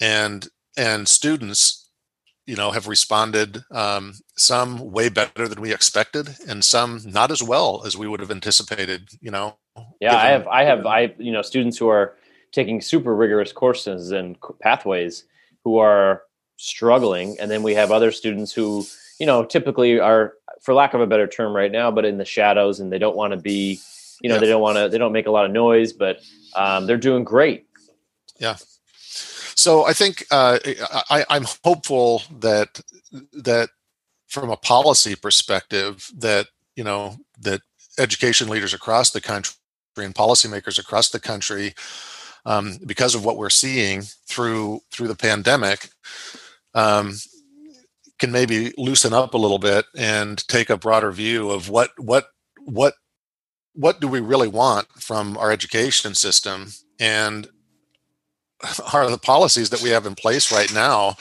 and 0.00 0.48
and 0.76 1.06
students 1.06 1.88
you 2.44 2.56
know 2.56 2.72
have 2.72 2.88
responded 2.88 3.62
um, 3.70 4.14
some 4.36 4.90
way 4.90 5.08
better 5.08 5.46
than 5.46 5.60
we 5.60 5.72
expected 5.72 6.36
and 6.48 6.64
some 6.64 7.00
not 7.04 7.30
as 7.30 7.42
well 7.42 7.82
as 7.86 7.96
we 7.96 8.08
would 8.08 8.20
have 8.20 8.30
anticipated 8.30 9.08
you 9.20 9.30
know 9.30 9.56
yeah 10.00 10.10
given, 10.10 10.26
i 10.26 10.30
have 10.30 10.48
i 10.48 10.62
have 10.64 10.86
i 10.86 11.14
you 11.18 11.32
know 11.32 11.42
students 11.42 11.76
who 11.76 11.88
are 11.88 12.16
taking 12.52 12.80
super 12.80 13.14
rigorous 13.14 13.52
courses 13.52 14.12
and 14.12 14.36
pathways 14.60 15.24
who 15.64 15.78
are 15.78 16.22
struggling 16.56 17.36
and 17.38 17.50
then 17.50 17.62
we 17.62 17.74
have 17.74 17.90
other 17.90 18.10
students 18.10 18.52
who 18.52 18.84
you 19.18 19.26
know 19.26 19.44
typically 19.44 20.00
are 20.00 20.34
for 20.60 20.74
lack 20.74 20.94
of 20.94 21.00
a 21.00 21.06
better 21.06 21.26
term 21.26 21.54
right 21.54 21.72
now 21.72 21.90
but 21.90 22.04
in 22.04 22.18
the 22.18 22.24
shadows 22.24 22.80
and 22.80 22.92
they 22.92 22.98
don't 22.98 23.16
want 23.16 23.32
to 23.32 23.36
be 23.36 23.78
you 24.22 24.28
know 24.28 24.36
yeah. 24.36 24.40
they 24.40 24.46
don't 24.46 24.62
want 24.62 24.76
to 24.76 24.88
they 24.88 24.98
don't 24.98 25.12
make 25.12 25.26
a 25.26 25.30
lot 25.30 25.44
of 25.44 25.50
noise 25.50 25.92
but 25.92 26.20
um, 26.54 26.86
they're 26.86 26.96
doing 26.96 27.24
great 27.24 27.66
yeah 28.38 28.56
so 29.56 29.86
I 29.86 29.94
think 29.94 30.26
uh, 30.30 30.58
I, 31.08 31.24
I'm 31.30 31.46
hopeful 31.64 32.22
that 32.40 32.80
that 33.32 33.70
from 34.28 34.50
a 34.50 34.56
policy 34.56 35.16
perspective 35.16 36.10
that 36.18 36.48
you 36.76 36.84
know 36.84 37.16
that 37.40 37.62
education 37.98 38.48
leaders 38.48 38.74
across 38.74 39.10
the 39.10 39.20
country 39.20 39.54
and 39.96 40.14
policymakers 40.14 40.78
across 40.78 41.08
the 41.08 41.18
country 41.18 41.74
um, 42.44 42.76
because 42.84 43.14
of 43.14 43.24
what 43.24 43.38
we're 43.38 43.48
seeing 43.48 44.02
through 44.28 44.80
through 44.90 45.08
the 45.08 45.16
pandemic 45.16 45.88
um, 46.76 47.14
can 48.18 48.30
maybe 48.30 48.72
loosen 48.78 49.12
up 49.12 49.34
a 49.34 49.38
little 49.38 49.58
bit 49.58 49.86
and 49.96 50.46
take 50.46 50.70
a 50.70 50.76
broader 50.76 51.10
view 51.10 51.50
of 51.50 51.68
what 51.68 51.90
what 51.98 52.26
what 52.64 52.94
what 53.72 54.00
do 54.00 54.06
we 54.06 54.20
really 54.20 54.48
want 54.48 54.86
from 54.92 55.36
our 55.36 55.50
education 55.50 56.14
system? 56.14 56.68
And 57.00 57.48
are 58.92 59.10
the 59.10 59.18
policies 59.18 59.70
that 59.70 59.82
we 59.82 59.90
have 59.90 60.06
in 60.06 60.14
place 60.14 60.52
right 60.52 60.72
now 60.72 61.16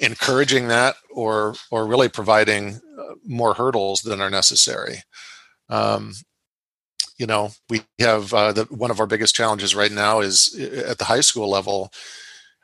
encouraging 0.00 0.68
that 0.68 0.96
or 1.10 1.54
or 1.70 1.86
really 1.86 2.08
providing 2.08 2.80
uh, 2.98 3.14
more 3.26 3.54
hurdles 3.54 4.02
than 4.02 4.20
are 4.20 4.30
necessary? 4.30 5.02
Um, 5.68 6.14
you 7.18 7.26
know 7.26 7.52
we 7.68 7.82
have 7.98 8.32
uh, 8.32 8.52
the, 8.52 8.64
one 8.64 8.90
of 8.90 9.00
our 9.00 9.06
biggest 9.06 9.34
challenges 9.34 9.74
right 9.74 9.92
now 9.92 10.20
is 10.20 10.56
uh, 10.58 10.90
at 10.90 10.98
the 10.98 11.04
high 11.04 11.20
school 11.20 11.48
level 11.48 11.92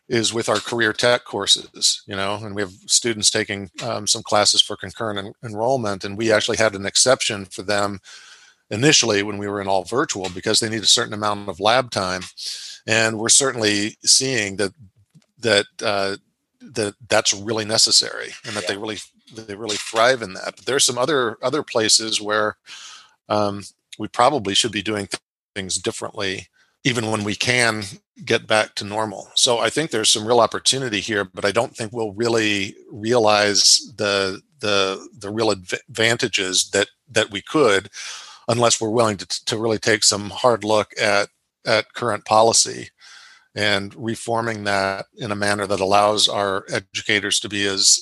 is 0.09 0.33
with 0.33 0.49
our 0.49 0.59
career 0.59 0.93
tech 0.93 1.25
courses 1.25 2.03
you 2.07 2.17
know 2.17 2.35
and 2.43 2.55
we 2.55 2.63
have 2.63 2.73
students 2.87 3.31
taking 3.31 3.71
um, 3.83 4.07
some 4.07 4.23
classes 4.23 4.63
for 4.63 4.77
concurrent 4.77 5.19
en- 5.19 5.33
enrollment 5.45 6.05
and 6.05 6.17
we 6.17 6.33
actually 6.33 6.57
had 6.57 6.75
an 6.75 6.87
exception 6.87 7.45
for 7.45 7.63
them 7.63 8.01
initially 8.71 9.23
when 9.23 9.39
we 9.39 9.49
were 9.49 9.61
in 9.61 9.69
all 9.69 9.85
virtual 9.85 10.29
because 10.35 10.61
they 10.61 10.69
need 10.69 10.83
a 10.83 10.87
certain 10.87 11.15
amount 11.15 11.49
of 11.49 11.61
lab 11.61 11.91
time 11.91 12.23
and 12.87 13.19
we're 13.19 13.29
certainly 13.29 13.97
seeing 14.03 14.57
that 14.57 14.73
that 15.41 15.67
uh, 15.83 16.17
that 16.61 16.95
that's 17.09 17.33
really 17.35 17.65
necessary 17.65 18.31
and 18.45 18.57
that 18.57 18.65
yeah. 18.65 18.71
they 18.71 18.77
really 18.77 18.99
they 19.35 19.55
really 19.55 19.77
thrive 19.77 20.23
in 20.23 20.33
that. 20.35 20.57
But 20.57 20.67
there's 20.67 20.85
some 20.85 20.99
other 20.99 21.37
other 21.43 21.63
places 21.63 22.21
where 22.21 22.57
um, 23.29 23.63
we 23.99 24.09
probably 24.09 24.55
should 24.55 24.73
be 24.73 24.83
doing 24.83 25.07
th- 25.07 25.21
things 25.55 25.79
differently, 25.79 26.49
even 26.85 27.11
when 27.11 27.25
we 27.25 27.35
can 27.35 27.85
get 28.25 28.47
back 28.47 28.75
to 28.77 28.85
normal. 28.85 29.29
So 29.35 29.59
I 29.59 29.71
think 29.71 29.91
there's 29.91 30.11
some 30.11 30.27
real 30.27 30.41
opportunity 30.41 31.01
here, 31.01 31.25
but 31.25 31.45
I 31.45 31.53
don't 31.53 31.77
think 31.77 31.93
we'll 31.93 32.13
really 32.13 32.75
realize 32.91 33.81
the 33.97 34.41
the 34.61 35.09
the 35.17 35.31
real 35.31 35.51
advantages 35.51 36.71
that 36.71 36.89
that 37.09 37.31
we 37.31 37.41
could 37.41 37.91
unless 38.49 38.81
we're 38.81 38.91
willing 38.91 39.17
to, 39.19 39.45
to 39.45 39.59
really 39.59 39.79
take 39.79 40.03
some 40.03 40.31
hard 40.31 40.65
look 40.65 40.93
at 41.01 41.29
at 41.67 41.93
current 41.95 42.25
policy 42.25 42.91
and 43.55 43.95
reforming 43.97 44.65
that 44.65 45.07
in 45.17 45.33
a 45.33 45.37
manner 45.37 45.67
that 45.67 45.81
allows 45.81 46.29
our 46.29 46.65
educators 46.71 47.41
to 47.41 47.49
be 47.49 47.67
as 47.67 48.01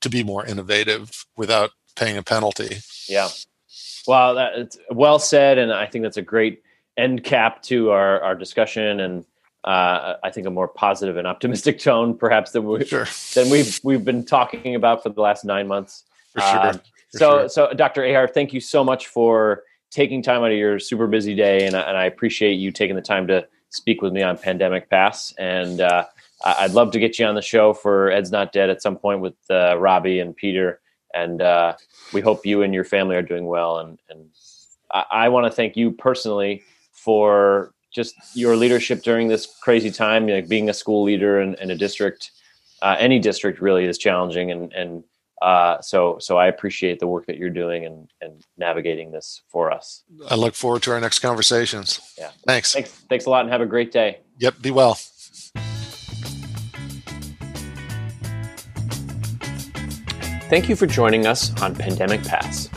to 0.00 0.08
be 0.08 0.24
more 0.24 0.44
innovative 0.46 1.26
without 1.36 1.70
paying 1.96 2.16
a 2.16 2.22
penalty. 2.22 2.78
Yeah. 3.08 3.28
Well, 4.06 4.34
that's 4.34 4.78
well 4.90 5.18
said, 5.18 5.58
and 5.58 5.72
I 5.72 5.86
think 5.86 6.02
that's 6.02 6.16
a 6.16 6.22
great 6.22 6.62
end 6.96 7.24
cap 7.24 7.62
to 7.64 7.90
our, 7.90 8.20
our 8.20 8.34
discussion. 8.34 9.00
And 9.00 9.24
uh, 9.64 10.16
I 10.22 10.30
think, 10.30 10.46
a 10.46 10.50
more 10.50 10.68
positive 10.68 11.16
and 11.16 11.26
optimistic 11.26 11.78
tone, 11.80 12.16
perhaps 12.16 12.52
than 12.52 12.64
we 12.66 12.84
Sure. 12.84 13.06
than 13.34 13.50
we've 13.50 13.80
we've 13.82 14.04
been 14.04 14.24
talking 14.24 14.74
about 14.74 15.02
for 15.02 15.08
the 15.08 15.20
last 15.22 15.44
nine 15.44 15.66
months. 15.66 16.04
For 16.34 16.40
sure. 16.40 16.66
Um, 16.68 16.74
For 17.12 17.18
so, 17.18 17.38
sure. 17.40 17.48
so 17.48 17.72
Dr. 17.72 18.02
Ahar, 18.02 18.28
thank 18.32 18.52
you 18.52 18.60
so 18.60 18.84
much 18.84 19.06
for 19.06 19.62
taking 19.90 20.20
time 20.22 20.42
out 20.42 20.50
of 20.50 20.58
your 20.58 20.78
super 20.78 21.06
busy 21.06 21.34
day, 21.34 21.66
and, 21.66 21.74
I- 21.76 21.82
and 21.82 21.96
I 21.96 22.04
appreciate 22.04 22.54
you 22.54 22.72
taking 22.72 22.94
the 22.96 23.02
time 23.02 23.26
to 23.28 23.46
speak 23.70 24.02
with 24.02 24.12
me 24.12 24.22
on 24.22 24.36
Pandemic 24.36 24.90
Pass. 24.90 25.32
And 25.38 25.80
uh, 25.80 26.04
I'd 26.44 26.72
love 26.72 26.90
to 26.92 26.98
get 26.98 27.18
you 27.18 27.24
on 27.26 27.34
the 27.34 27.42
show 27.42 27.72
for 27.72 28.10
Ed's 28.10 28.30
Not 28.30 28.52
Dead 28.52 28.68
at 28.70 28.82
some 28.82 28.96
point 28.96 29.20
with 29.20 29.34
uh, 29.50 29.78
Robbie 29.78 30.18
and 30.20 30.36
Peter. 30.36 30.80
And 31.14 31.40
uh, 31.40 31.74
we 32.12 32.20
hope 32.20 32.44
you 32.44 32.62
and 32.62 32.74
your 32.74 32.84
family 32.84 33.16
are 33.16 33.22
doing 33.22 33.46
well. 33.46 33.78
And, 33.78 33.98
and 34.10 34.26
I, 34.92 35.04
I 35.10 35.28
want 35.30 35.46
to 35.46 35.50
thank 35.50 35.76
you 35.76 35.90
personally 35.92 36.62
for 37.04 37.74
just 37.94 38.14
your 38.34 38.56
leadership 38.56 39.02
during 39.02 39.28
this 39.28 39.46
crazy 39.62 39.90
time. 39.90 40.26
Like 40.26 40.48
being 40.48 40.68
a 40.68 40.74
school 40.74 41.04
leader 41.04 41.40
in, 41.40 41.54
in 41.56 41.70
a 41.70 41.76
district, 41.76 42.32
uh, 42.82 42.96
any 42.98 43.18
district 43.18 43.60
really 43.60 43.84
is 43.84 43.98
challenging, 43.98 44.50
and 44.50 44.72
and 44.72 45.04
uh, 45.42 45.80
so 45.80 46.18
so 46.18 46.38
I 46.38 46.46
appreciate 46.46 46.98
the 46.98 47.06
work 47.06 47.26
that 47.26 47.36
you're 47.36 47.50
doing 47.50 47.84
and 47.86 48.08
and 48.20 48.42
navigating 48.56 49.12
this 49.12 49.42
for 49.48 49.70
us. 49.70 50.02
I 50.28 50.34
look 50.34 50.54
forward 50.54 50.82
to 50.84 50.92
our 50.92 51.00
next 51.00 51.20
conversations. 51.20 52.00
Yeah. 52.18 52.30
Thanks. 52.46 52.72
Thanks 52.72 52.90
thanks 53.08 53.26
a 53.26 53.30
lot, 53.30 53.42
and 53.42 53.50
have 53.50 53.60
a 53.60 53.66
great 53.66 53.92
day. 53.92 54.20
Yep. 54.38 54.62
Be 54.62 54.70
well. 54.70 54.98
Thank 60.50 60.68
you 60.68 60.76
for 60.76 60.86
joining 60.86 61.26
us 61.26 61.50
on 61.62 61.74
Pandemic 61.74 62.22
Pass. 62.22 62.68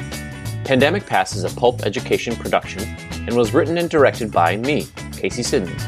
Pandemic 0.63 1.05
Pass 1.05 1.35
is 1.35 1.43
a 1.43 1.49
pulp 1.49 1.83
education 1.83 2.35
production 2.35 2.81
and 3.27 3.35
was 3.35 3.53
written 3.53 3.77
and 3.77 3.89
directed 3.89 4.31
by 4.31 4.55
me, 4.55 4.87
Casey 5.11 5.43
Siddons. 5.43 5.85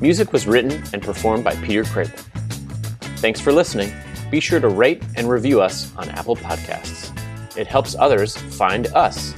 Music 0.00 0.32
was 0.32 0.46
written 0.48 0.82
and 0.92 1.00
performed 1.00 1.44
by 1.44 1.54
Peter 1.56 1.84
Craven. 1.84 2.18
Thanks 3.18 3.40
for 3.40 3.52
listening. 3.52 3.92
Be 4.30 4.40
sure 4.40 4.58
to 4.58 4.68
rate 4.68 5.02
and 5.14 5.28
review 5.28 5.60
us 5.60 5.94
on 5.96 6.08
Apple 6.08 6.34
Podcasts. 6.34 7.16
It 7.56 7.66
helps 7.68 7.94
others 7.94 8.36
find 8.36 8.88
us 8.88 9.34